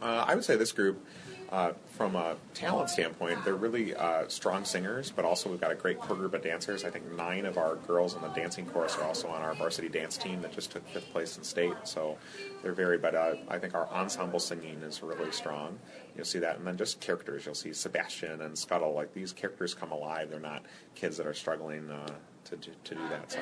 Uh, 0.00 0.24
I 0.26 0.34
would 0.34 0.44
say 0.44 0.56
this 0.56 0.72
group, 0.72 1.04
uh, 1.50 1.72
from 1.90 2.16
a 2.16 2.36
talent 2.54 2.90
standpoint, 2.90 3.44
they're 3.44 3.54
really 3.54 3.94
uh, 3.94 4.26
strong 4.28 4.64
singers, 4.64 5.10
but 5.10 5.24
also 5.24 5.48
we've 5.48 5.60
got 5.60 5.70
a 5.70 5.76
great 5.76 6.00
core 6.00 6.16
group 6.16 6.34
of 6.34 6.42
dancers. 6.42 6.84
I 6.84 6.90
think 6.90 7.10
nine 7.16 7.46
of 7.46 7.56
our 7.56 7.76
girls 7.76 8.14
in 8.14 8.22
the 8.22 8.28
dancing 8.28 8.66
chorus 8.66 8.96
are 8.96 9.04
also 9.04 9.28
on 9.28 9.42
our 9.42 9.54
varsity 9.54 9.88
dance 9.88 10.16
team 10.16 10.42
that 10.42 10.52
just 10.52 10.72
took 10.72 10.86
fifth 10.88 11.10
place 11.12 11.36
in 11.38 11.44
state. 11.44 11.74
So 11.84 12.18
they're 12.62 12.72
very, 12.72 12.98
but 12.98 13.14
uh, 13.14 13.34
I 13.48 13.58
think 13.58 13.74
our 13.74 13.88
ensemble 13.88 14.40
singing 14.40 14.82
is 14.82 15.02
really 15.02 15.30
strong. 15.30 15.78
You'll 16.16 16.24
see 16.24 16.40
that, 16.40 16.58
and 16.58 16.66
then 16.66 16.76
just 16.76 17.00
characters. 17.00 17.46
You'll 17.46 17.54
see 17.54 17.72
Sebastian 17.72 18.40
and 18.40 18.58
Scuttle. 18.58 18.94
Like 18.94 19.14
these 19.14 19.32
characters 19.32 19.74
come 19.74 19.92
alive. 19.92 20.30
They're 20.30 20.40
not 20.40 20.64
kids 20.94 21.16
that 21.18 21.26
are 21.26 21.34
struggling 21.34 21.90
uh, 21.90 22.06
to 22.46 22.56
do, 22.56 22.70
to 22.84 22.94
do 22.94 23.08
that. 23.08 23.30
So. 23.30 23.38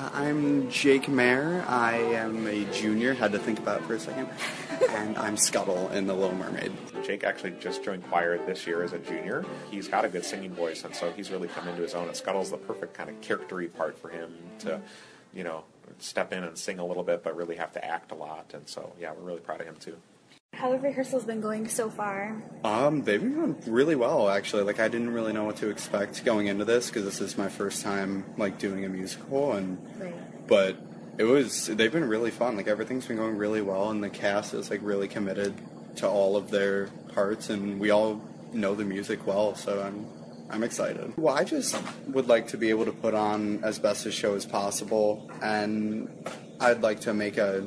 Uh, 0.00 0.08
I'm 0.14 0.70
Jake 0.70 1.08
Mayer. 1.08 1.62
I 1.68 1.96
am 1.98 2.46
a 2.46 2.64
junior. 2.72 3.12
Had 3.12 3.32
to 3.32 3.38
think 3.38 3.58
about 3.58 3.82
it 3.82 3.84
for 3.84 3.96
a 3.96 4.00
second. 4.00 4.30
and 4.88 5.14
I'm 5.18 5.36
Scuttle 5.36 5.90
in 5.90 6.06
The 6.06 6.14
Little 6.14 6.34
Mermaid. 6.34 6.72
Jake 7.04 7.22
actually 7.22 7.50
just 7.60 7.84
joined 7.84 8.02
choir 8.04 8.38
this 8.46 8.66
year 8.66 8.82
as 8.82 8.94
a 8.94 8.98
junior. 8.98 9.44
He's 9.70 9.88
got 9.88 10.06
a 10.06 10.08
good 10.08 10.24
singing 10.24 10.54
voice, 10.54 10.84
and 10.84 10.94
so 10.94 11.12
he's 11.12 11.30
really 11.30 11.48
come 11.48 11.68
into 11.68 11.82
his 11.82 11.92
own. 11.92 12.08
And 12.08 12.16
Scuttle's 12.16 12.50
the 12.50 12.56
perfect 12.56 12.94
kind 12.94 13.10
of 13.10 13.20
charactery 13.20 13.68
part 13.68 13.98
for 13.98 14.08
him 14.08 14.32
to, 14.60 14.80
you 15.34 15.44
know, 15.44 15.64
step 15.98 16.32
in 16.32 16.44
and 16.44 16.56
sing 16.56 16.78
a 16.78 16.86
little 16.86 17.04
bit, 17.04 17.22
but 17.22 17.36
really 17.36 17.56
have 17.56 17.72
to 17.72 17.84
act 17.84 18.10
a 18.10 18.14
lot. 18.14 18.52
And 18.54 18.66
so, 18.66 18.94
yeah, 18.98 19.12
we're 19.12 19.26
really 19.26 19.40
proud 19.40 19.60
of 19.60 19.66
him 19.66 19.76
too. 19.78 19.98
How 20.60 20.72
have 20.72 20.82
rehearsals 20.82 21.24
been 21.24 21.40
going 21.40 21.68
so 21.68 21.88
far? 21.88 22.36
Um, 22.64 23.02
they've 23.02 23.18
been 23.18 23.34
going 23.34 23.56
really 23.66 23.96
well, 23.96 24.28
actually. 24.28 24.62
Like 24.64 24.78
I 24.78 24.88
didn't 24.88 25.08
really 25.14 25.32
know 25.32 25.44
what 25.44 25.56
to 25.56 25.70
expect 25.70 26.22
going 26.22 26.48
into 26.48 26.66
this 26.66 26.88
because 26.88 27.06
this 27.06 27.22
is 27.22 27.38
my 27.38 27.48
first 27.48 27.82
time 27.82 28.26
like 28.36 28.58
doing 28.58 28.84
a 28.84 28.88
musical, 28.90 29.54
and 29.54 29.78
Right. 29.98 30.46
but 30.46 30.76
it 31.16 31.24
was 31.24 31.68
they've 31.68 31.90
been 31.90 32.04
really 32.06 32.30
fun. 32.30 32.58
Like 32.58 32.68
everything's 32.68 33.06
been 33.06 33.16
going 33.16 33.38
really 33.38 33.62
well, 33.62 33.88
and 33.88 34.04
the 34.04 34.10
cast 34.10 34.52
is 34.52 34.68
like 34.68 34.80
really 34.82 35.08
committed 35.08 35.54
to 35.96 36.06
all 36.06 36.36
of 36.36 36.50
their 36.50 36.88
parts, 37.14 37.48
and 37.48 37.80
we 37.80 37.88
all 37.88 38.20
know 38.52 38.74
the 38.74 38.84
music 38.84 39.26
well. 39.26 39.54
So 39.54 39.80
I'm 39.80 40.06
I'm 40.50 40.62
excited. 40.62 41.14
Well, 41.16 41.34
I 41.34 41.44
just 41.44 41.74
would 42.08 42.28
like 42.28 42.48
to 42.48 42.58
be 42.58 42.68
able 42.68 42.84
to 42.84 42.92
put 42.92 43.14
on 43.14 43.64
as 43.64 43.78
best 43.78 44.04
a 44.04 44.12
show 44.12 44.34
as 44.34 44.44
possible, 44.44 45.30
and 45.40 46.10
I'd 46.60 46.82
like 46.82 47.00
to 47.00 47.14
make 47.14 47.38
a 47.38 47.66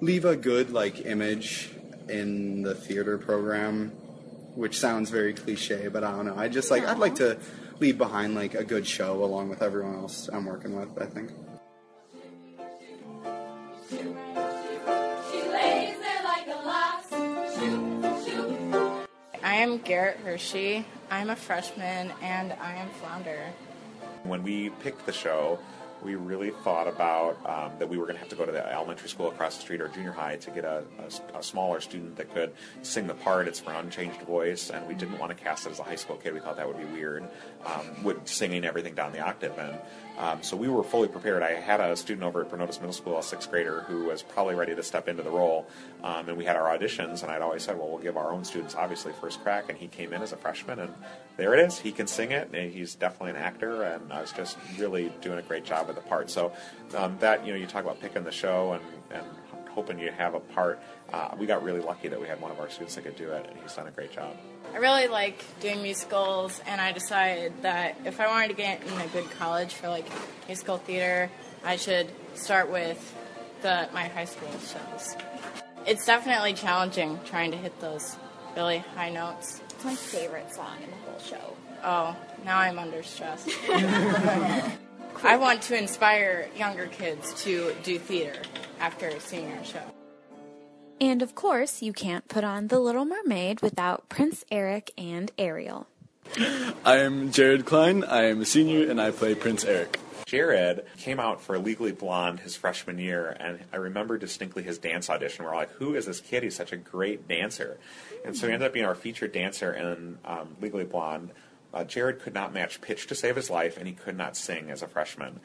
leave 0.00 0.24
a 0.24 0.36
good 0.36 0.70
like 0.70 1.04
image 1.04 1.72
in 2.08 2.62
the 2.62 2.74
theater 2.74 3.18
program, 3.18 3.90
which 4.54 4.78
sounds 4.78 5.10
very 5.10 5.34
cliche, 5.34 5.88
but 5.88 6.04
I 6.04 6.12
don't 6.12 6.26
know. 6.26 6.36
I 6.36 6.48
just 6.48 6.70
like 6.70 6.84
I'd 6.84 6.98
like 6.98 7.16
to 7.16 7.38
leave 7.80 7.98
behind 7.98 8.34
like 8.34 8.54
a 8.54 8.64
good 8.64 8.86
show 8.86 9.22
along 9.22 9.48
with 9.48 9.62
everyone 9.62 9.94
else 9.96 10.28
I'm 10.32 10.46
working 10.46 10.76
with. 10.76 10.90
I 11.00 11.06
think. 11.06 11.30
I 19.42 19.60
am 19.60 19.78
Garrett 19.78 20.18
Hershey. 20.18 20.84
I'm 21.10 21.30
a 21.30 21.36
freshman 21.36 22.12
and 22.20 22.52
I 22.60 22.74
am 22.74 22.88
Flounder. 23.00 23.40
When 24.24 24.42
we 24.42 24.70
picked 24.70 25.06
the 25.06 25.12
show, 25.12 25.58
we 26.02 26.14
really 26.14 26.50
thought 26.62 26.86
about 26.88 27.38
um, 27.46 27.72
that 27.78 27.88
we 27.88 27.96
were 27.98 28.04
going 28.04 28.14
to 28.16 28.20
have 28.20 28.28
to 28.28 28.36
go 28.36 28.44
to 28.46 28.52
the 28.52 28.72
elementary 28.72 29.08
school 29.08 29.28
across 29.28 29.56
the 29.56 29.62
street 29.62 29.80
or 29.80 29.88
junior 29.88 30.12
high 30.12 30.36
to 30.36 30.50
get 30.50 30.64
a, 30.64 30.84
a- 31.34 31.38
a 31.38 31.42
smaller 31.42 31.80
student 31.80 32.16
that 32.16 32.32
could 32.34 32.52
sing 32.82 33.06
the 33.06 33.14
part. 33.14 33.48
It's 33.48 33.58
for 33.60 33.70
an 33.70 33.76
unchanged 33.86 34.20
voice, 34.22 34.70
and 34.70 34.86
we 34.86 34.94
didn't 34.94 35.18
want 35.18 35.36
to 35.36 35.42
cast 35.42 35.66
it 35.66 35.70
as 35.70 35.78
a 35.78 35.82
high 35.82 35.96
school 35.96 36.16
kid. 36.16 36.34
We 36.34 36.40
thought 36.40 36.56
that 36.56 36.66
would 36.68 36.78
be 36.78 36.84
weird, 36.84 37.24
um, 37.64 38.04
with 38.04 38.26
singing 38.28 38.64
everything 38.64 38.94
down 38.94 39.12
the 39.12 39.20
octave. 39.20 39.58
And 39.58 39.76
um, 40.18 40.42
so 40.42 40.56
we 40.56 40.68
were 40.68 40.82
fully 40.82 41.08
prepared. 41.08 41.42
I 41.42 41.52
had 41.52 41.80
a 41.80 41.94
student 41.96 42.24
over 42.24 42.42
at 42.42 42.50
Bernotas 42.50 42.80
Middle 42.80 42.92
School, 42.92 43.18
a 43.18 43.22
sixth 43.22 43.50
grader, 43.50 43.80
who 43.82 44.06
was 44.06 44.22
probably 44.22 44.54
ready 44.54 44.74
to 44.74 44.82
step 44.82 45.08
into 45.08 45.22
the 45.22 45.30
role. 45.30 45.66
Um, 46.02 46.28
and 46.28 46.38
we 46.38 46.44
had 46.44 46.56
our 46.56 46.76
auditions, 46.76 47.22
and 47.22 47.30
I'd 47.30 47.42
always 47.42 47.62
said, 47.62 47.78
well, 47.78 47.88
we'll 47.88 48.02
give 48.02 48.16
our 48.16 48.32
own 48.32 48.44
students 48.44 48.74
obviously 48.74 49.12
first 49.20 49.42
crack. 49.42 49.68
And 49.68 49.78
he 49.78 49.88
came 49.88 50.12
in 50.12 50.22
as 50.22 50.32
a 50.32 50.36
freshman, 50.36 50.78
and 50.78 50.94
there 51.36 51.54
it 51.54 51.60
is. 51.60 51.78
He 51.78 51.92
can 51.92 52.06
sing 52.06 52.30
it, 52.30 52.50
and 52.52 52.72
he's 52.72 52.94
definitely 52.94 53.30
an 53.30 53.36
actor, 53.36 53.82
and 53.82 54.12
I 54.12 54.20
was 54.20 54.32
just 54.32 54.56
really 54.78 55.12
doing 55.20 55.38
a 55.38 55.42
great 55.42 55.64
job 55.64 55.86
with 55.86 55.96
the 55.96 56.02
part. 56.02 56.30
So 56.30 56.52
um, 56.96 57.16
that 57.20 57.44
you 57.44 57.52
know, 57.52 57.58
you 57.58 57.66
talk 57.66 57.84
about 57.84 58.00
picking 58.00 58.24
the 58.24 58.32
show 58.32 58.72
and 58.72 58.82
and 59.10 59.24
hoping 59.76 59.98
you 59.98 60.10
have 60.10 60.34
a 60.34 60.40
part. 60.40 60.80
Uh, 61.12 61.36
we 61.38 61.46
got 61.46 61.62
really 61.62 61.80
lucky 61.80 62.08
that 62.08 62.18
we 62.18 62.26
had 62.26 62.40
one 62.40 62.50
of 62.50 62.58
our 62.58 62.68
students 62.68 62.94
that 62.94 63.04
could 63.04 63.14
do 63.14 63.30
it, 63.30 63.46
and 63.46 63.60
he's 63.60 63.74
done 63.74 63.86
a 63.86 63.90
great 63.90 64.10
job. 64.10 64.34
I 64.74 64.78
really 64.78 65.06
like 65.06 65.44
doing 65.60 65.82
musicals, 65.82 66.60
and 66.66 66.80
I 66.80 66.92
decided 66.92 67.52
that 67.62 67.96
if 68.06 68.18
I 68.18 68.26
wanted 68.26 68.48
to 68.48 68.54
get 68.54 68.82
in 68.82 69.00
a 69.00 69.06
good 69.08 69.30
college 69.32 69.74
for 69.74 69.88
like 69.88 70.06
musical 70.48 70.78
theater, 70.78 71.30
I 71.62 71.76
should 71.76 72.10
start 72.34 72.70
with 72.70 73.14
the 73.60 73.88
my 73.92 74.08
high 74.08 74.24
school 74.24 74.48
shows. 74.52 75.14
It's 75.86 76.06
definitely 76.06 76.54
challenging 76.54 77.20
trying 77.26 77.50
to 77.50 77.58
hit 77.58 77.78
those 77.80 78.16
really 78.56 78.78
high 78.78 79.10
notes. 79.10 79.60
It's 79.74 79.84
my 79.84 79.94
favorite 79.94 80.52
song 80.54 80.78
in 80.82 80.90
the 80.90 80.96
whole 80.96 81.20
show. 81.20 81.56
Oh, 81.84 82.16
now 82.46 82.58
I'm 82.58 82.78
under 82.78 83.02
stress. 83.02 83.46
I 85.22 85.36
want 85.36 85.62
to 85.62 85.78
inspire 85.78 86.48
younger 86.56 86.86
kids 86.86 87.42
to 87.44 87.74
do 87.82 87.98
theater 87.98 88.40
after 88.80 89.18
seeing 89.20 89.52
our 89.52 89.64
show. 89.64 89.82
And 91.00 91.20
of 91.22 91.34
course, 91.34 91.82
you 91.82 91.92
can't 91.92 92.26
put 92.28 92.42
on 92.44 92.68
The 92.68 92.80
Little 92.80 93.04
Mermaid 93.04 93.60
without 93.60 94.08
Prince 94.08 94.44
Eric 94.50 94.92
and 94.96 95.30
Ariel. 95.38 95.86
I 96.84 96.96
am 96.96 97.30
Jared 97.30 97.66
Klein. 97.66 98.02
I 98.02 98.24
am 98.24 98.40
a 98.40 98.44
senior 98.44 98.90
and 98.90 99.00
I 99.00 99.10
play 99.10 99.34
Prince 99.34 99.64
Eric. 99.64 99.98
Jared 100.26 100.84
came 100.98 101.20
out 101.20 101.40
for 101.40 101.56
Legally 101.56 101.92
Blonde 101.92 102.40
his 102.40 102.56
freshman 102.56 102.98
year, 102.98 103.36
and 103.38 103.60
I 103.72 103.76
remember 103.76 104.18
distinctly 104.18 104.64
his 104.64 104.76
dance 104.76 105.08
audition. 105.08 105.44
We're 105.44 105.54
like, 105.54 105.70
"Who 105.72 105.94
is 105.94 106.06
this 106.06 106.20
kid? 106.20 106.42
He's 106.42 106.56
such 106.56 106.72
a 106.72 106.76
great 106.76 107.28
dancer!" 107.28 107.78
And 108.24 108.36
so 108.36 108.48
he 108.48 108.52
ended 108.52 108.66
up 108.66 108.72
being 108.72 108.86
our 108.86 108.96
featured 108.96 109.30
dancer 109.30 109.72
in 109.72 110.18
um, 110.24 110.56
Legally 110.60 110.84
Blonde. 110.84 111.30
Uh, 111.72 111.84
Jared 111.84 112.20
could 112.20 112.34
not 112.34 112.52
match 112.52 112.80
pitch 112.80 113.06
to 113.06 113.14
save 113.14 113.36
his 113.36 113.50
life, 113.50 113.76
and 113.76 113.86
he 113.86 113.92
could 113.92 114.16
not 114.16 114.36
sing 114.36 114.68
as 114.68 114.82
a 114.82 114.88
freshman. 114.88 115.38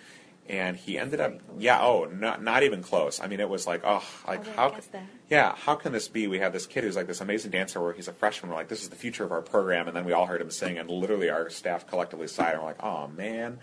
And 0.50 0.76
he 0.76 0.98
ended 0.98 1.22
up, 1.22 1.40
yeah, 1.58 1.82
oh, 1.82 2.06
not, 2.06 2.44
not 2.44 2.64
even 2.64 2.82
close. 2.82 3.22
I 3.22 3.28
mean, 3.28 3.40
it 3.40 3.48
was 3.48 3.68
like, 3.68 3.82
oh, 3.86 4.04
like 4.28 4.46
how, 4.56 4.76
that. 4.92 5.04
yeah, 5.30 5.56
how 5.56 5.76
can 5.76 5.94
this 5.94 6.08
be? 6.08 6.28
We 6.28 6.40
have 6.40 6.52
this 6.52 6.66
kid 6.66 6.84
who's 6.84 6.96
like 6.96 7.08
this 7.08 7.22
amazing 7.22 7.52
dancer 7.52 7.80
where 7.80 7.94
he's 7.94 8.08
a 8.08 8.14
freshman. 8.14 8.50
We're 8.50 8.58
like, 8.58 8.68
this 8.68 8.82
is 8.82 8.90
the 8.90 8.96
future 8.96 9.24
of 9.24 9.32
our 9.32 9.42
program. 9.42 9.88
And 9.88 9.96
then 9.96 10.04
we 10.04 10.14
all 10.14 10.26
heard 10.26 10.42
him 10.42 10.52
sing, 10.52 10.78
and 10.78 10.90
literally 10.90 11.30
our 11.30 11.50
staff 11.50 11.88
collectively 11.88 12.28
sighed. 12.28 12.54
And 12.54 12.62
we're 12.62 12.68
like, 12.68 12.84
oh, 12.84 13.08
man. 13.08 13.60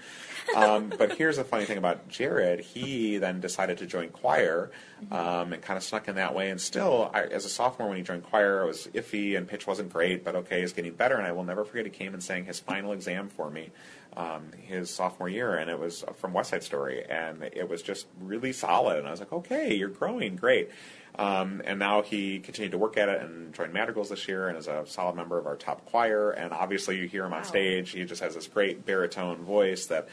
Um, 0.56 0.92
but 0.98 1.16
here's 1.16 1.36
the 1.36 1.44
funny 1.44 1.64
thing 1.64 1.78
about 1.78 2.08
Jared. 2.08 2.60
He 2.60 3.18
then 3.18 3.40
decided 3.40 3.78
to 3.78 3.86
join 3.86 4.08
choir 4.10 4.70
um, 5.10 5.52
and 5.52 5.60
kind 5.60 5.76
of 5.76 5.82
snuck 5.82 6.08
in 6.08 6.14
that 6.14 6.34
way. 6.34 6.48
And 6.48 6.60
still, 6.60 7.10
I, 7.12 7.24
as 7.24 7.44
a 7.44 7.50
sophomore, 7.50 7.88
when 7.88 7.98
he 7.98 8.02
joined 8.02 8.22
choir, 8.22 8.62
it 8.62 8.66
was 8.66 8.86
iffy 8.94 9.36
and 9.36 9.46
pitch 9.48 9.66
wasn't 9.66 9.92
great, 9.92 10.24
but 10.24 10.36
okay, 10.36 10.60
he's 10.60 10.72
getting 10.72 10.94
better. 10.94 11.16
And 11.16 11.26
I 11.26 11.32
will 11.32 11.44
never 11.44 11.64
forget 11.64 11.84
he 11.84 11.90
came 11.90 12.14
and 12.14 12.22
sang 12.22 12.44
his 12.44 12.60
final 12.60 12.92
exam 12.92 13.28
for 13.28 13.50
me 13.50 13.70
um, 14.18 14.50
his 14.52 14.90
sophomore 14.90 15.28
year, 15.28 15.54
and 15.54 15.70
it 15.70 15.78
was 15.78 16.04
from 16.16 16.32
West 16.32 16.50
Side 16.50 16.64
Story, 16.64 17.04
and 17.08 17.44
it 17.44 17.68
was 17.68 17.82
just 17.82 18.08
really 18.20 18.52
solid. 18.52 18.98
And 18.98 19.06
I 19.06 19.12
was 19.12 19.20
like, 19.20 19.32
okay, 19.32 19.72
you're 19.74 19.88
growing, 19.88 20.34
great. 20.34 20.70
Um, 21.16 21.62
and 21.64 21.78
now 21.78 22.02
he 22.02 22.40
continued 22.40 22.72
to 22.72 22.78
work 22.78 22.96
at 22.96 23.08
it 23.08 23.22
and 23.22 23.54
joined 23.54 23.72
Madrigals 23.72 24.08
this 24.08 24.26
year, 24.26 24.48
and 24.48 24.58
is 24.58 24.66
a 24.66 24.84
solid 24.86 25.14
member 25.14 25.38
of 25.38 25.46
our 25.46 25.54
top 25.54 25.86
choir. 25.86 26.32
And 26.32 26.52
obviously, 26.52 26.98
you 26.98 27.06
hear 27.06 27.24
him 27.24 27.32
on 27.32 27.44
stage; 27.44 27.90
he 27.90 28.04
just 28.04 28.20
has 28.20 28.34
this 28.34 28.48
great 28.48 28.84
baritone 28.84 29.38
voice 29.38 29.86
that. 29.86 30.08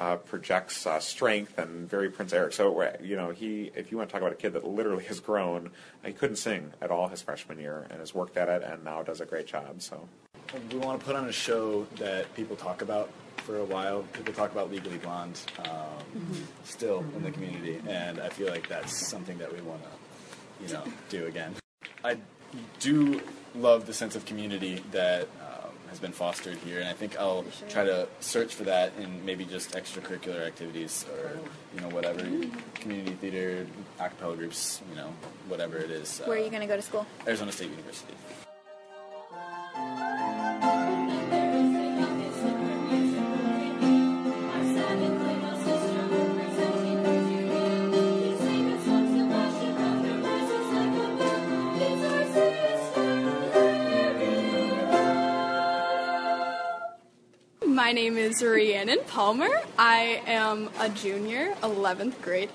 Uh, 0.00 0.14
projects 0.14 0.86
uh, 0.86 1.00
strength 1.00 1.58
and 1.58 1.90
very 1.90 2.08
Prince 2.08 2.32
Eric. 2.32 2.52
So 2.52 2.82
uh, 2.82 2.92
you 3.02 3.16
know, 3.16 3.30
he 3.30 3.72
if 3.74 3.90
you 3.90 3.96
want 3.96 4.08
to 4.08 4.12
talk 4.12 4.22
about 4.22 4.32
a 4.32 4.36
kid 4.36 4.52
that 4.52 4.64
literally 4.64 5.02
has 5.06 5.18
grown, 5.18 5.72
he 6.04 6.12
couldn't 6.12 6.36
sing 6.36 6.72
at 6.80 6.92
all 6.92 7.08
his 7.08 7.20
freshman 7.20 7.58
year 7.58 7.84
and 7.90 7.98
has 7.98 8.14
worked 8.14 8.36
at 8.36 8.48
it 8.48 8.62
and 8.62 8.84
now 8.84 9.02
does 9.02 9.20
a 9.20 9.26
great 9.26 9.48
job. 9.48 9.82
So 9.82 10.08
We 10.72 10.78
want 10.78 10.98
to 10.98 11.04
put 11.04 11.14
on 11.14 11.28
a 11.28 11.32
show 11.32 11.86
that 11.96 12.34
people 12.34 12.56
talk 12.56 12.80
about 12.80 13.10
for 13.38 13.58
a 13.58 13.64
while. 13.64 14.02
People 14.14 14.32
talk 14.32 14.50
about 14.50 14.70
Legally 14.70 14.96
Blonde 14.96 15.38
um, 15.58 16.46
still 16.64 17.04
in 17.16 17.22
the 17.22 17.30
community, 17.30 17.80
and 17.86 18.18
I 18.18 18.30
feel 18.30 18.48
like 18.48 18.66
that's 18.66 18.92
something 18.92 19.36
that 19.38 19.52
we 19.52 19.60
want 19.60 19.82
to, 19.82 20.66
you 20.66 20.72
know, 20.72 20.84
do 21.10 21.26
again. 21.26 21.54
I 22.02 22.16
do 22.80 23.20
love 23.54 23.86
the 23.86 23.92
sense 23.92 24.16
of 24.16 24.24
community 24.24 24.82
that 24.92 25.28
um, 25.40 25.70
has 25.90 25.98
been 25.98 26.12
fostered 26.12 26.56
here, 26.58 26.78
and 26.78 26.88
I 26.88 26.94
think 26.94 27.18
I'll 27.18 27.44
try 27.68 27.84
to 27.84 28.08
search 28.20 28.54
for 28.54 28.64
that 28.64 28.92
in 28.98 29.26
maybe 29.26 29.44
just 29.44 29.72
extracurricular 29.72 30.46
activities 30.46 31.04
or 31.12 31.38
you 31.74 31.80
know 31.82 31.88
whatever 31.88 32.20
community 32.74 33.12
theater, 33.20 33.66
a 34.00 34.08
cappella 34.08 34.34
groups, 34.34 34.80
you 34.88 34.96
know 34.96 35.12
whatever 35.48 35.76
it 35.76 35.90
is. 35.90 36.20
Where 36.20 36.38
are 36.38 36.40
uh, 36.40 36.44
you 36.44 36.50
going 36.50 36.62
to 36.62 36.68
go 36.68 36.76
to 36.76 36.82
school? 36.82 37.06
Arizona 37.26 37.52
State 37.52 37.68
University. 37.68 38.14
My 57.88 57.92
name 57.92 58.18
is 58.18 58.42
Rhiannon 58.42 58.98
Palmer. 59.06 59.48
I 59.78 60.22
am 60.26 60.68
a 60.78 60.90
junior, 60.90 61.54
11th 61.62 62.20
grade, 62.20 62.50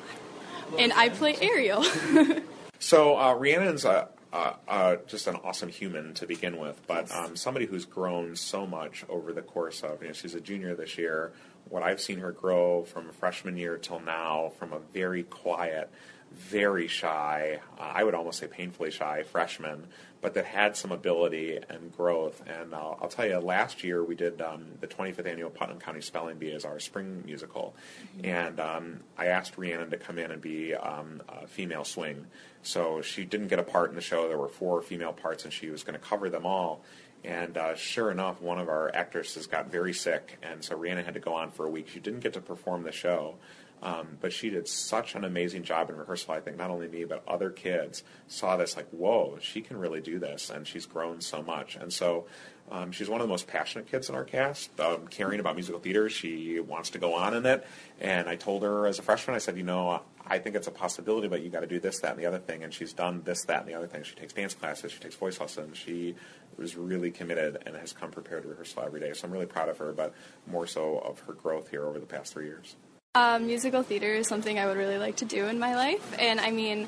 and 0.78 0.94
I 0.94 1.10
play 1.10 1.36
Ariel. 1.42 1.84
So 2.78 3.18
uh, 3.18 3.34
Rhiannon's 3.34 3.84
uh, 3.84 4.10
uh, 4.32 4.54
uh, 4.68 4.98
just 5.08 5.26
an 5.26 5.38
awesome 5.38 5.70
human 5.70 6.14
to 6.14 6.28
begin 6.28 6.60
with, 6.60 6.80
but 6.86 7.12
um, 7.12 7.36
somebody 7.36 7.66
who's 7.66 7.86
grown 7.86 8.36
so 8.36 8.68
much 8.68 9.06
over 9.10 9.34
the 9.34 9.42
course 9.42 9.82
of. 9.82 10.04
You 10.04 10.10
know, 10.10 10.14
she's 10.14 10.36
a 10.36 10.40
junior 10.40 10.76
this 10.76 11.00
year. 11.00 11.34
What 11.68 11.82
I've 11.82 12.00
seen 12.00 12.20
her 12.20 12.32
grow 12.32 12.84
from 12.84 13.10
freshman 13.10 13.58
year 13.58 13.80
till 13.80 14.02
now, 14.02 14.52
from 14.60 14.72
a 14.72 14.80
very 14.94 15.24
quiet, 15.24 15.90
very 16.36 16.88
shy, 16.88 17.60
uh, 17.80 17.82
I 17.82 18.04
would 18.04 18.16
almost 18.16 18.40
say 18.40 18.48
painfully 18.48 18.92
shy 18.92 19.24
freshman, 19.24 19.88
but 20.22 20.34
that 20.36 20.46
had 20.46 20.78
some 20.78 20.92
ability 20.92 21.60
and 21.70 21.96
growth. 21.96 22.42
And 22.48 22.74
uh, 22.74 22.96
I'll 23.02 23.10
tell 23.10 23.28
you, 23.28 23.38
last 23.40 23.84
year 23.84 24.04
we 24.04 24.16
did 24.16 24.42
um, 24.42 24.66
the 24.80 24.88
25th 24.88 25.26
annual 25.26 25.50
Putnam 25.50 25.80
County 25.80 26.02
Spelling 26.02 26.38
Bee 26.38 26.52
as 26.52 26.66
our 26.66 26.80
spring 26.80 27.24
musical, 27.26 27.76
and 28.24 28.60
um, 28.60 29.02
I 29.18 29.28
asked 29.28 29.58
Rhiannon 29.58 29.92
to 29.92 29.98
come 29.98 30.18
in 30.18 30.32
and 30.32 30.42
be 30.42 30.74
um, 30.74 31.22
a 31.28 31.48
female 31.48 31.84
swing. 31.84 32.26
So 32.62 33.02
she 33.02 33.26
didn't 33.26 33.50
get 33.50 33.60
a 33.60 33.64
part 33.64 33.90
in 33.90 33.96
the 33.96 34.02
show. 34.02 34.28
There 34.30 34.38
were 34.38 34.48
four 34.48 34.82
female 34.82 35.14
parts, 35.14 35.44
and 35.44 35.52
she 35.52 35.70
was 35.70 35.84
going 35.84 36.00
to 36.00 36.06
cover 36.06 36.30
them 36.30 36.46
all. 36.46 36.82
And 37.24 37.58
uh, 37.58 37.76
sure 37.76 38.12
enough, 38.12 38.42
one 38.42 38.60
of 38.60 38.68
our 38.68 38.94
actresses 38.94 39.48
got 39.48 39.72
very 39.72 39.94
sick, 39.94 40.38
and 40.44 40.64
so 40.64 40.76
Rhiannon 40.76 41.06
had 41.06 41.14
to 41.14 41.22
go 41.22 41.34
on 41.34 41.52
for 41.52 41.66
a 41.66 41.70
week. 41.70 41.88
She 41.88 42.00
didn't 42.00 42.20
get 42.20 42.34
to 42.34 42.42
perform 42.42 42.84
the 42.84 42.92
show, 42.92 43.36
um, 43.84 44.18
but 44.22 44.32
she 44.32 44.50
did 44.50 44.66
such 44.66 45.14
an 45.14 45.26
amazing 45.26 45.64
job 45.64 45.90
in 45.90 45.98
rehearsal. 45.98 46.34
I 46.34 46.40
think 46.40 46.58
not 46.58 46.72
only 46.72 46.88
me, 46.88 47.04
but 47.04 47.22
other 47.28 47.50
kids 47.50 48.02
saw 48.28 48.56
this 48.56 48.78
like, 48.78 48.88
whoa, 48.92 49.38
she 49.42 49.60
can 49.60 49.78
really 49.78 50.00
do 50.00 50.20
this, 50.20 50.50
and 50.50 50.66
she's 50.66 50.86
grown 50.86 51.20
so 51.20 51.42
much. 51.42 51.76
And 51.76 51.92
so 51.92 52.26
um, 52.72 52.94
she's 52.94 53.10
one 53.10 53.20
of 53.20 53.28
the 53.28 53.32
most 53.32 53.46
passionate 53.46 53.92
kids 53.92 54.08
in 54.08 54.16
our 54.16 54.24
cast, 54.24 54.80
um, 54.80 55.08
caring 55.10 55.42
about 55.42 55.56
musical 55.56 55.82
theater. 55.82 56.10
She 56.10 56.62
wants 56.62 56.92
to 56.92 56.98
go 56.98 57.14
on 57.14 57.34
in 57.34 57.46
it. 57.46 57.68
And 58.00 58.30
I 58.30 58.38
told 58.38 58.64
her 58.64 58.88
as 58.88 59.00
a 59.00 59.02
freshman, 59.02 59.36
I 59.36 59.40
said, 59.40 59.58
you 59.58 59.64
know, 59.64 60.02
I 60.26 60.40
think 60.40 60.56
it's 60.56 60.68
a 60.68 60.72
possibility, 60.72 61.28
but 61.28 61.42
you 61.42 61.50
got 61.50 61.60
to 61.60 61.68
do 61.68 61.82
this, 61.82 62.00
that, 62.00 62.12
and 62.12 62.20
the 62.20 62.26
other 62.26 62.40
thing. 62.40 62.64
And 62.64 62.74
she's 62.74 62.94
done 62.94 63.22
this, 63.26 63.44
that, 63.46 63.60
and 63.64 63.70
the 63.70 63.74
other 63.74 63.88
thing. 63.88 64.04
She 64.04 64.16
takes 64.16 64.32
dance 64.32 64.54
classes, 64.54 64.94
she 64.94 65.00
takes 65.00 65.16
voice 65.16 65.42
lessons. 65.42 65.78
She 65.78 66.16
was 66.56 66.78
really 66.78 67.12
committed 67.12 67.62
and 67.66 67.76
has 67.76 67.92
come 67.92 68.12
prepared 68.12 68.44
to 68.44 68.50
rehearsal 68.50 68.84
every 68.84 69.02
day. 69.02 69.12
So 69.12 69.28
I'm 69.28 69.34
really 69.34 69.46
proud 69.46 69.68
of 69.68 69.78
her, 69.80 69.92
but 69.92 70.14
more 70.48 70.68
so 70.68 71.00
of 71.00 71.20
her 71.22 71.34
growth 71.34 71.70
here 71.70 71.86
over 71.86 72.00
the 72.00 72.06
past 72.06 72.32
three 72.32 72.46
years. 72.46 72.78
Um, 73.16 73.46
musical 73.46 73.84
theater 73.84 74.12
is 74.16 74.28
something 74.28 74.58
I 74.58 74.66
would 74.66 74.76
really 74.76 74.98
like 74.98 75.18
to 75.18 75.26
do 75.26 75.46
in 75.46 75.60
my 75.60 75.76
life, 75.76 76.18
and 76.18 76.40
I 76.40 76.50
mean, 76.50 76.88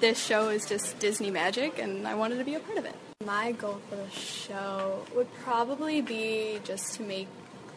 this 0.00 0.18
show 0.18 0.48
is 0.48 0.66
just 0.66 0.98
Disney 1.00 1.30
magic, 1.30 1.78
and 1.78 2.08
I 2.08 2.14
wanted 2.14 2.38
to 2.38 2.44
be 2.44 2.54
a 2.54 2.60
part 2.60 2.78
of 2.78 2.86
it. 2.86 2.94
My 3.26 3.52
goal 3.52 3.82
for 3.90 3.96
the 3.96 4.08
show 4.08 5.04
would 5.14 5.28
probably 5.44 6.00
be 6.00 6.60
just 6.64 6.94
to 6.94 7.02
make 7.02 7.28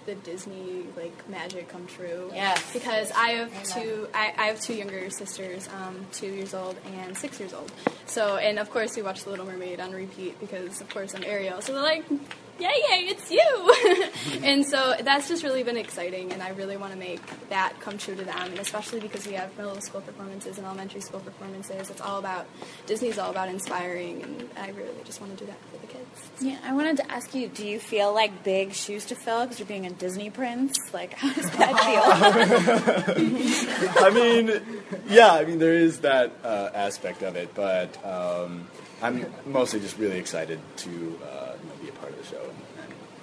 the 0.06 0.15
Disney 0.15 0.86
like 0.96 1.27
magic 1.27 1.68
come 1.68 1.88
true. 1.88 2.32
Yes. 2.34 2.72
Because 2.72 3.12
I 3.12 3.32
have 3.32 3.63
two, 3.65 4.08
I, 4.13 4.34
I 4.38 4.46
have 4.46 4.62
two 4.62 4.75
younger 4.75 5.10
sisters, 5.10 5.68
um, 5.82 6.06
two 6.13 6.27
years 6.27 6.53
old 6.53 6.77
and 7.01 7.18
six 7.18 7.38
years 7.38 7.53
old. 7.53 7.70
So, 8.06 8.38
and 8.38 8.60
of 8.60 8.70
course, 8.72 8.96
we 8.96 9.01
watch 9.01 9.25
The 9.25 9.32
Little 9.32 9.46
Mermaid 9.46 9.82
on 9.82 9.91
repeat 9.91 10.39
because, 10.39 10.79
of 10.79 10.89
course, 10.89 11.13
I'm 11.13 11.25
Ariel. 11.25 11.62
So 11.62 11.74
they're 11.74 11.82
like, 11.82 12.06
yay, 12.59 12.67
yay, 12.67 13.07
it's 13.07 13.31
you! 13.31 14.41
and 14.43 14.65
so 14.65 14.95
that's 15.01 15.27
just 15.27 15.43
really 15.43 15.63
been 15.63 15.77
exciting, 15.77 16.31
and 16.31 16.41
I 16.41 16.49
really 16.49 16.77
want 16.77 16.93
to 16.93 16.99
make 16.99 17.21
that 17.49 17.73
come 17.79 17.97
true 17.97 18.15
to 18.15 18.23
them, 18.23 18.51
and 18.51 18.59
especially 18.59 18.99
because 18.99 19.25
we 19.25 19.33
have 19.33 19.55
middle 19.57 19.79
school 19.81 20.01
performances 20.01 20.57
and 20.57 20.65
elementary 20.65 21.01
school 21.01 21.19
performances. 21.19 21.89
It's 21.89 22.01
all 22.01 22.19
about, 22.19 22.47
Disney's 22.85 23.17
all 23.17 23.31
about 23.31 23.49
inspiring, 23.49 24.23
and 24.23 24.49
I 24.57 24.69
really 24.71 24.89
just 25.05 25.21
want 25.21 25.37
to 25.37 25.45
do 25.45 25.49
that 25.49 25.57
for 25.71 25.77
the 25.77 25.87
kids. 25.87 26.29
Yeah, 26.41 26.57
I 26.63 26.73
wanted 26.73 26.97
to 26.97 27.11
ask 27.11 27.33
you, 27.33 27.47
do 27.47 27.67
you 27.67 27.79
feel 27.79 28.13
like 28.13 28.43
big 28.43 28.73
shoes 28.73 29.05
to 29.05 29.15
fill 29.15 29.43
because 29.43 29.59
you're 29.59 29.67
being 29.67 29.85
a 29.85 29.91
Disney 29.91 30.29
prince? 30.29 30.75
Like, 30.93 31.13
how 31.13 31.33
does 31.33 31.49
that 31.51 31.79
feel? 31.79 32.03
I 34.05 34.09
mean, 34.09 34.61
yeah, 35.07 35.33
I 35.33 35.45
mean 35.45 35.59
there 35.59 35.73
is 35.73 35.99
that 35.99 36.31
uh, 36.43 36.69
aspect 36.73 37.23
of 37.23 37.35
it, 37.35 37.53
but 37.53 38.03
um, 38.05 38.67
I'm 39.01 39.25
mostly 39.45 39.79
just 39.79 39.97
really 39.97 40.17
excited 40.17 40.59
to 40.77 41.19
uh, 41.23 41.53
the 42.19 42.25
show 42.25 42.41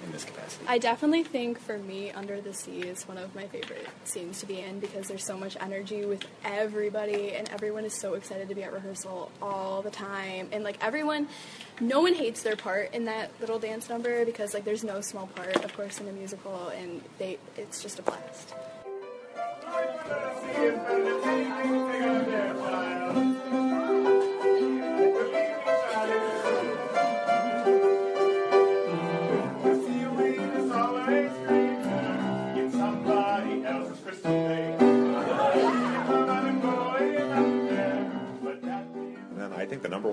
in 0.03 0.11
this 0.11 0.23
capacity. 0.23 0.65
I 0.67 0.77
definitely 0.77 1.23
think 1.23 1.59
for 1.59 1.77
me, 1.77 2.11
Under 2.11 2.41
the 2.41 2.53
Sea 2.53 2.81
is 2.81 3.07
one 3.07 3.17
of 3.17 3.33
my 3.35 3.47
favorite 3.47 3.87
scenes 4.05 4.39
to 4.39 4.45
be 4.45 4.59
in 4.59 4.79
because 4.79 5.07
there's 5.07 5.25
so 5.25 5.37
much 5.37 5.57
energy 5.59 6.05
with 6.05 6.25
everybody, 6.43 7.33
and 7.33 7.49
everyone 7.49 7.85
is 7.85 7.93
so 7.93 8.13
excited 8.13 8.49
to 8.49 8.55
be 8.55 8.63
at 8.63 8.73
rehearsal 8.73 9.31
all 9.41 9.81
the 9.81 9.91
time. 9.91 10.49
And 10.51 10.63
like 10.63 10.83
everyone, 10.83 11.27
no 11.79 12.01
one 12.01 12.13
hates 12.13 12.43
their 12.43 12.55
part 12.55 12.93
in 12.93 13.05
that 13.05 13.31
little 13.39 13.59
dance 13.59 13.89
number 13.89 14.25
because 14.25 14.53
like 14.53 14.65
there's 14.65 14.83
no 14.83 15.01
small 15.01 15.27
part, 15.27 15.63
of 15.63 15.75
course, 15.75 15.99
in 15.99 16.07
a 16.07 16.11
musical, 16.11 16.69
and 16.69 17.01
they 17.17 17.37
it's 17.55 17.81
just 17.81 17.99
a 17.99 18.01
blast. 18.01 18.53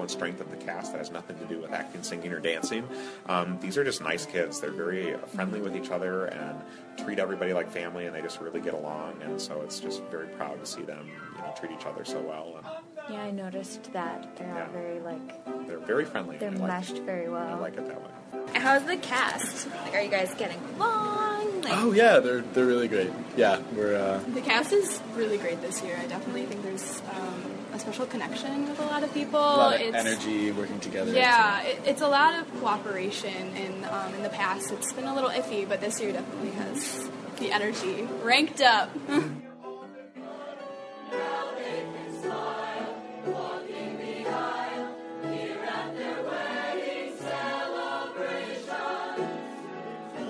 Think 0.08 0.20
the 0.20 0.25
number 0.25 0.34
one 0.34 0.38
strength 0.38 0.40
of 0.40 0.50
the 0.50 0.64
cast 0.64 0.92
that 0.92 0.99
has 0.99 1.11
nothing 1.11 1.38
to 1.38 1.44
do 1.46 1.61
with 1.61 1.73
acting, 1.73 2.02
singing, 2.02 2.32
or 2.32 2.40
dancing. 2.40 2.88
Um, 3.26 3.58
these 3.61 3.76
are 3.78 3.84
just 3.84 4.00
nice 4.00 4.26
kids. 4.26 4.61
They're 4.61 4.70
very 4.70 5.16
friendly 5.28 5.61
with 5.61 5.76
each 5.76 5.90
other 5.90 6.26
and 6.26 6.61
treat 7.04 7.18
everybody 7.18 7.52
like 7.52 7.70
family, 7.70 8.06
and 8.06 8.14
they 8.14 8.23
just 8.23 8.40
really 8.40 8.61
get 8.61 8.75
along. 8.75 9.20
And 9.23 9.40
so 9.40 9.61
it's 9.62 9.80
just 9.80 10.02
very 10.11 10.28
proud 10.28 10.61
to 10.61 10.66
see 10.66 10.82
them, 10.82 11.08
you 11.08 11.42
know, 11.42 11.54
treat 11.58 11.73
each 11.73 11.87
other 11.87 12.04
so 12.04 12.20
well. 12.20 12.56
And 12.58 13.14
Yeah, 13.14 13.23
I 13.23 13.30
noticed 13.30 13.92
that 13.92 14.37
they're 14.37 14.62
all 14.62 14.73
very 14.73 15.00
like 15.00 15.66
they're 15.66 15.78
very 15.78 16.04
friendly. 16.04 16.37
they're 16.38 16.50
I 16.50 16.54
like 16.54 16.68
meshed 16.68 16.99
very 17.02 17.25
it. 17.25 17.28
I 17.28 17.30
well. 17.30 17.61
like 17.61 17.76
it 17.76 17.87
that 17.87 18.00
way. 18.00 18.11
How's 18.54 18.84
the 18.84 18.96
cast? 18.96 19.68
Like, 19.82 19.94
are 19.94 20.00
you 20.02 20.11
guys 20.11 20.34
getting 20.38 20.58
along? 20.76 21.62
Like, 21.62 21.73
Oh 21.76 21.92
yeah, 21.92 22.20
they're 22.20 22.40
they're 22.42 22.66
really 22.66 22.88
great. 22.88 23.11
Yeah, 23.37 23.61
we're 23.75 23.96
uh, 23.96 24.18
The 24.34 24.40
cast 24.42 24.73
is 24.73 25.00
really 25.14 25.38
great 25.38 25.61
this 25.62 25.82
year. 25.82 25.96
I 26.00 26.06
definitely 26.06 26.44
think 26.46 26.62
there's 26.62 27.00
um, 27.16 27.44
a 27.74 27.78
special 27.78 28.06
connection 28.06 28.68
with 28.68 28.78
a 28.78 28.86
lot 28.86 29.02
of 29.02 29.12
people. 29.12 29.40
a 29.40 29.40
lot 29.40 29.74
of 29.74 29.80
it's, 29.80 29.96
energy 29.96 30.52
working 30.52 30.78
together. 30.78 31.12
Yeah, 31.12 31.60
it, 31.62 31.80
it's 31.84 32.02
a 32.02 32.08
lot 32.08 32.40
of 32.40 32.60
cooperation, 32.60 33.34
and 33.56 33.84
um, 33.86 34.14
in 34.14 34.22
the 34.22 34.28
past 34.28 34.70
it's 34.70 34.92
been 34.92 35.06
a 35.06 35.14
little 35.14 35.30
iffy, 35.30 35.68
but 35.68 35.80
this 35.80 36.00
year 36.00 36.12
definitely 36.12 36.52
has 36.52 37.10
the 37.38 37.50
energy 37.50 38.08
ranked 38.22 38.60
up. 38.60 38.90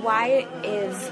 Why 0.00 0.46
is 0.62 1.10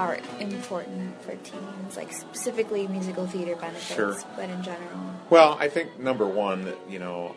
art 0.00 0.22
important 0.40 1.20
for 1.22 1.34
teens? 1.36 1.96
Like 1.96 2.12
specifically 2.12 2.86
musical 2.88 3.26
theater 3.26 3.56
benefits, 3.56 3.94
Sure. 3.94 4.16
but 4.36 4.48
in 4.48 4.62
general. 4.62 5.00
Well, 5.28 5.56
I 5.60 5.68
think 5.68 5.98
number 5.98 6.26
one, 6.26 6.72
you 6.88 6.98
know, 6.98 7.34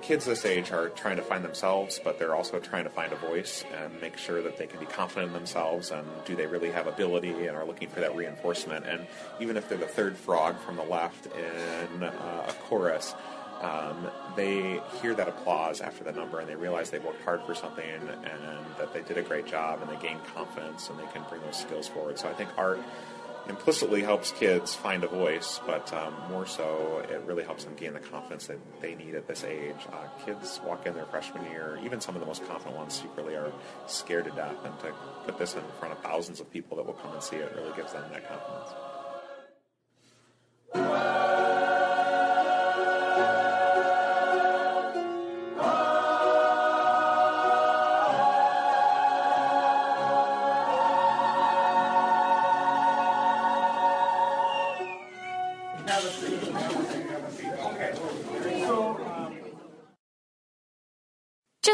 kids 0.00 0.24
this 0.24 0.44
age 0.44 0.72
are 0.72 0.88
trying 0.88 1.16
to 1.16 1.22
find 1.22 1.44
themselves, 1.44 2.00
but 2.02 2.18
they're 2.18 2.34
also 2.34 2.58
trying 2.58 2.82
to 2.84 2.90
find 2.90 3.12
a 3.12 3.16
voice 3.16 3.64
and 3.80 4.00
make 4.00 4.16
sure 4.18 4.42
that 4.42 4.56
they 4.56 4.66
can 4.66 4.80
be 4.80 4.86
confident 4.86 5.28
in 5.28 5.32
themselves 5.32 5.92
and 5.92 6.04
do 6.24 6.34
they 6.34 6.46
really 6.46 6.70
have 6.72 6.88
ability 6.88 7.46
and 7.46 7.56
are 7.56 7.64
looking 7.64 7.88
for 7.88 8.00
that 8.00 8.14
reinforcement. 8.16 8.84
And 8.86 9.06
even 9.38 9.56
if 9.56 9.68
they're 9.68 9.78
the 9.78 9.86
third 9.86 10.16
frog 10.16 10.58
from 10.60 10.74
the 10.76 10.82
left 10.82 11.26
in 11.26 12.02
uh, 12.02 12.46
a 12.48 12.52
chorus, 12.64 13.14
um, 13.60 14.08
they 14.36 14.80
hear 15.00 15.14
that 15.14 15.28
applause 15.28 15.80
after 15.80 16.04
the 16.04 16.12
number 16.12 16.40
and 16.40 16.48
they 16.48 16.54
realize 16.54 16.90
they 16.90 16.98
worked 16.98 17.22
hard 17.22 17.42
for 17.44 17.54
something 17.54 17.84
and 17.84 18.66
that 18.78 18.92
they 18.92 19.02
did 19.02 19.18
a 19.18 19.22
great 19.22 19.46
job 19.46 19.80
and 19.82 19.90
they 19.90 20.00
gain 20.02 20.18
confidence 20.34 20.88
and 20.88 20.98
they 20.98 21.06
can 21.12 21.22
bring 21.28 21.40
those 21.42 21.58
skills 21.58 21.88
forward. 21.88 22.18
So 22.18 22.28
I 22.28 22.32
think 22.32 22.50
art 22.56 22.80
implicitly 23.48 24.02
helps 24.02 24.30
kids 24.32 24.74
find 24.74 25.02
a 25.04 25.08
voice, 25.08 25.60
but 25.66 25.92
um, 25.92 26.14
more 26.28 26.46
so, 26.46 27.04
it 27.10 27.20
really 27.26 27.42
helps 27.44 27.64
them 27.64 27.74
gain 27.74 27.92
the 27.92 28.00
confidence 28.00 28.46
that 28.46 28.58
they 28.80 28.94
need 28.94 29.14
at 29.14 29.26
this 29.26 29.44
age. 29.44 29.74
Uh, 29.92 30.06
kids 30.24 30.60
walk 30.64 30.86
in 30.86 30.94
their 30.94 31.06
freshman 31.06 31.44
year, 31.50 31.78
even 31.84 32.00
some 32.00 32.14
of 32.14 32.20
the 32.20 32.26
most 32.26 32.46
confident 32.46 32.76
ones 32.76 32.94
secretly 32.94 33.34
are 33.34 33.52
scared 33.86 34.24
to 34.24 34.30
death, 34.30 34.56
and 34.64 34.78
to 34.80 34.92
put 35.24 35.38
this 35.38 35.54
in 35.54 35.62
front 35.78 35.92
of 35.92 36.00
thousands 36.02 36.40
of 36.40 36.50
people 36.52 36.76
that 36.76 36.86
will 36.86 36.94
come 36.94 37.12
and 37.12 37.22
see 37.22 37.36
it 37.36 37.52
really 37.56 37.74
gives 37.76 37.92
them 37.92 38.04
that 38.12 38.28
confidence. 38.28 38.70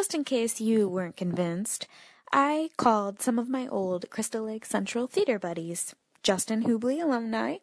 Just 0.09 0.15
in 0.15 0.25
case 0.25 0.59
you 0.59 0.89
weren't 0.89 1.19
convinced, 1.19 1.87
I 2.33 2.71
called 2.79 3.21
some 3.21 3.39
of 3.39 3.51
my 3.51 3.69
old 3.69 4.09
Crystal 4.09 4.43
Lake 4.43 4.65
Central 4.65 5.07
theater 5.07 5.39
buddies, 5.39 5.95
Justin 6.23 6.63
Hubley 6.63 7.03
alumni, 7.03 7.57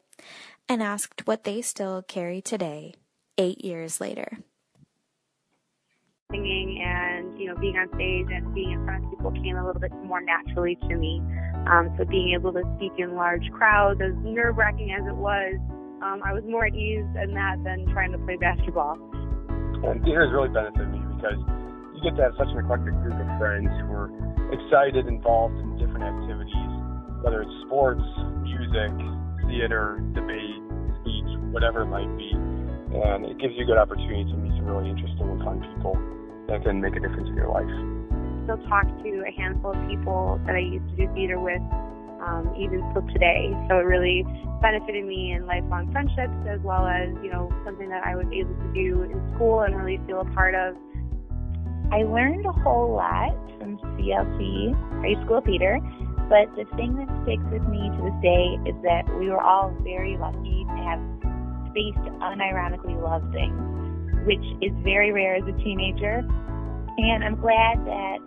and 0.69 0.84
asked 0.84 1.25
what 1.25 1.43
they 1.43 1.63
still 1.63 2.03
carry 2.03 2.41
today, 2.41 2.93
eight 3.39 3.65
years 3.65 3.99
later. 3.99 4.38
singing 6.29 6.84
and 6.86 7.36
you 7.39 7.47
know 7.47 7.55
being 7.60 7.77
on 7.77 7.88
stage 7.95 8.27
and 8.29 8.53
being 8.53 8.73
in 8.73 8.86
front 8.86 9.03
of 9.03 9.10
people 9.10 9.31
came 9.31 9.58
a 9.58 9.65
little 9.65 9.81
bit 9.81 9.91
more 10.03 10.21
naturally 10.21 10.75
to 10.88 10.95
me. 10.97 11.23
Um, 11.65 11.95
so 11.97 12.05
being 12.05 12.36
able 12.36 12.53
to 12.53 12.62
speak 12.77 12.91
in 12.99 13.15
large 13.15 13.49
crowds, 13.53 13.99
as 14.05 14.13
nerve 14.21 14.55
wracking 14.55 14.91
as 14.91 15.01
it 15.08 15.15
was, 15.15 15.55
um, 16.03 16.21
I 16.23 16.31
was 16.31 16.43
more 16.45 16.67
at 16.67 16.75
ease 16.75 17.10
in 17.23 17.34
that 17.34 17.58
than 17.63 17.88
trying 17.91 18.12
to 18.12 18.19
play 18.19 18.38
basketball. 18.38 18.99
And 19.81 20.03
theater 20.03 20.25
has 20.25 20.31
really 20.31 20.49
benefited 20.49 20.93
me 20.93 21.01
because 21.17 21.41
get 22.06 22.13
to 22.22 22.22
have 22.22 22.38
such 22.38 22.54
an 22.54 22.62
eclectic 22.62 22.94
group 23.02 23.18
of 23.18 23.30
friends 23.41 23.65
who 23.82 23.89
are 23.89 24.13
excited, 24.54 25.10
involved 25.10 25.58
in 25.58 25.74
different 25.82 26.06
activities, 26.06 26.70
whether 27.26 27.41
it's 27.41 27.58
sports, 27.65 28.06
music, 28.46 28.94
theater, 29.50 29.98
debate, 30.13 30.62
speech, 31.02 31.30
whatever 31.50 31.82
it 31.82 31.89
might 31.89 32.10
be. 32.13 32.30
And 32.94 33.26
it 33.26 33.41
gives 33.41 33.58
you 33.58 33.65
a 33.65 33.70
good 33.74 33.82
opportunity 33.82 34.22
to 34.30 34.38
meet 34.38 34.54
some 34.54 34.70
really 34.70 34.86
interesting 34.86 35.26
and 35.34 35.41
fun 35.41 35.65
people 35.65 35.98
that 36.46 36.62
can 36.62 36.78
make 36.78 36.94
a 36.94 37.02
difference 37.02 37.26
in 37.26 37.34
your 37.34 37.50
life. 37.50 37.74
Still 38.46 38.62
talk 38.70 38.86
to 38.86 39.12
a 39.26 39.34
handful 39.34 39.74
of 39.74 39.82
people 39.89 40.38
that 40.46 40.54
I 40.54 40.62
used 40.62 40.86
to 40.94 41.10
do 41.10 41.10
theater 41.18 41.41
with, 41.41 41.65
um, 42.22 42.54
even 42.54 42.86
still 42.94 43.02
today. 43.18 43.50
So 43.65 43.82
it 43.82 43.89
really 43.89 44.22
benefited 44.62 45.10
me 45.10 45.34
in 45.34 45.50
lifelong 45.50 45.89
friendships 45.89 46.38
as 46.46 46.62
well 46.62 46.86
as 46.86 47.10
you 47.26 47.34
know 47.34 47.50
something 47.65 47.89
that 47.89 48.06
I 48.06 48.13
was 48.13 48.30
able 48.30 48.54
to 48.54 48.70
do 48.78 49.10
in 49.10 49.18
school 49.34 49.65
and 49.65 49.74
really 49.74 49.98
feel 50.06 50.22
a 50.22 50.30
part 50.38 50.54
of. 50.54 50.78
I 51.91 52.04
learned 52.04 52.45
a 52.45 52.52
whole 52.52 52.95
lot 52.95 53.36
from 53.60 53.78
CLC, 53.98 54.74
high 55.02 55.24
school 55.26 55.41
theater, 55.45 55.80
but 56.30 56.50
the 56.58 56.65
thing 56.76 56.98
that 56.98 57.10
sticks 57.24 57.45
with 57.54 57.62
me 57.69 57.86
to 57.86 58.00
this 58.10 58.17
day 58.26 58.58
is 58.65 58.76
that 58.82 59.06
we 59.19 59.30
were 59.30 59.41
all 59.41 59.69
very 59.86 60.17
lucky 60.17 60.65
to 60.65 60.78
have 60.82 61.00
space 61.69 61.93
to 62.06 62.12
unironically 62.26 62.98
love 62.98 63.21
things, 63.30 63.54
which 64.26 64.43
is 64.65 64.74
very 64.84 65.12
rare 65.12 65.36
as 65.36 65.45
a 65.45 65.56
teenager. 65.62 66.26
And 66.98 67.24
I'm 67.24 67.38
glad 67.38 67.86
that 67.86 68.17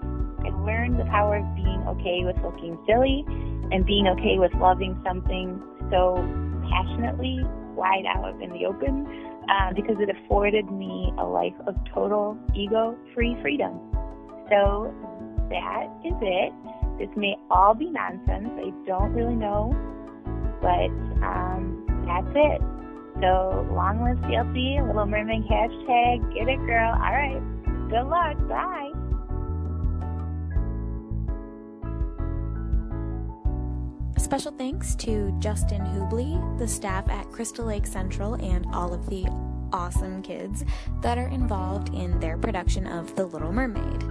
I 0.47 0.49
learned 0.63 1.01
the 1.01 1.09
power 1.11 1.43
of 1.43 1.47
being 1.57 1.83
okay 1.99 2.23
with 2.23 2.37
looking 2.45 2.79
silly 2.87 3.25
and 3.73 3.85
being 3.85 4.07
okay 4.07 4.39
with 4.39 4.55
loving 4.55 4.95
something 5.05 5.61
so 5.91 6.23
passionately 6.71 7.43
wide 7.75 8.07
out 8.07 8.41
in 8.41 8.53
the 8.53 8.67
open 8.67 9.07
uh, 9.49 9.73
because 9.75 9.97
it 10.01 10.09
afforded 10.11 10.71
me 10.71 11.13
a 11.19 11.25
life 11.25 11.55
of 11.67 11.75
total 11.93 12.39
ego 12.55 12.97
free 13.15 13.37
freedom. 13.43 13.81
So 14.51 14.95
that 15.51 15.89
is 16.05 16.15
it. 16.21 16.53
This 16.99 17.09
may 17.17 17.37
all 17.51 17.75
be 17.75 17.91
nonsense. 17.91 18.51
I 18.57 18.73
don't 18.87 19.13
really 19.13 19.37
know, 19.37 19.73
but 20.61 20.91
um, 21.25 21.85
that's 22.07 22.33
it. 22.35 22.61
So 23.21 23.67
long 23.73 24.01
live 24.03 24.19
CLC, 24.31 24.87
Little 24.87 25.07
Mermaid 25.07 25.45
hashtag, 25.45 26.35
get 26.35 26.49
it 26.49 26.59
girl. 26.67 26.93
All 26.93 27.13
right. 27.13 27.43
Good 27.91 28.07
luck. 28.07 28.37
Bye. 28.49 28.93
Special 34.19 34.53
thanks 34.53 34.95
to 34.97 35.35
Justin 35.39 35.81
Hubley, 35.81 36.59
the 36.59 36.69
staff 36.69 37.09
at 37.09 37.31
Crystal 37.33 37.65
Lake 37.65 37.87
Central, 37.87 38.35
and 38.35 38.67
all 38.75 38.93
of 38.93 39.09
the 39.09 39.25
awesome 39.73 40.23
kids 40.23 40.65
that 41.01 41.17
are 41.17 41.29
involved 41.29 41.95
in 41.95 42.21
their 42.21 42.37
production 42.37 42.87
of 42.87 43.17
The 43.17 43.25
Little 43.25 43.53
Mermaid. 43.53 44.05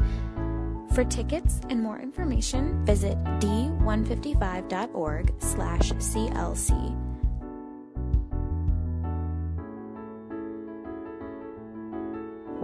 For 0.93 1.03
tickets 1.03 1.61
and 1.69 1.83
more 1.83 1.99
information, 1.99 2.83
visit 2.85 3.17
d155.org 3.39 5.33
slash 5.39 5.91
CLC. 5.91 7.03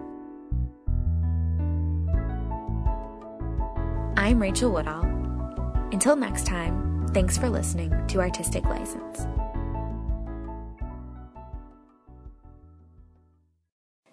I'm 4.17 4.41
Rachel 4.41 4.71
Woodall. 4.71 5.05
Until 5.93 6.17
next 6.17 6.45
time, 6.45 7.07
thanks 7.13 7.37
for 7.37 7.49
listening 7.49 7.93
to 8.07 8.19
Artistic 8.19 8.65
License. 8.65 9.25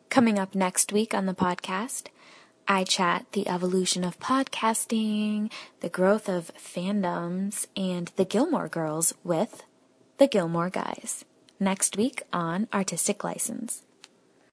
Coming 0.09 0.39
up 0.39 0.55
next 0.55 0.93
week 0.93 1.13
on 1.13 1.27
the 1.27 1.35
podcast, 1.35 2.11
I 2.69 2.83
chat 2.83 3.27
the 3.33 3.47
evolution 3.49 4.03
of 4.03 4.19
podcasting, 4.19 5.53
the 5.81 5.89
growth 5.89 6.29
of 6.29 6.51
fandoms, 6.59 7.67
and 7.77 8.11
the 8.17 8.25
Gilmore 8.25 8.69
Girls 8.69 9.15
with 9.23 9.63
the 10.19 10.27
Gilmore 10.27 10.71
Guys. 10.71 11.25
next 11.59 11.97
week 11.97 12.23
on 12.33 12.69
Artistic 12.75 13.25
License. 13.25 13.86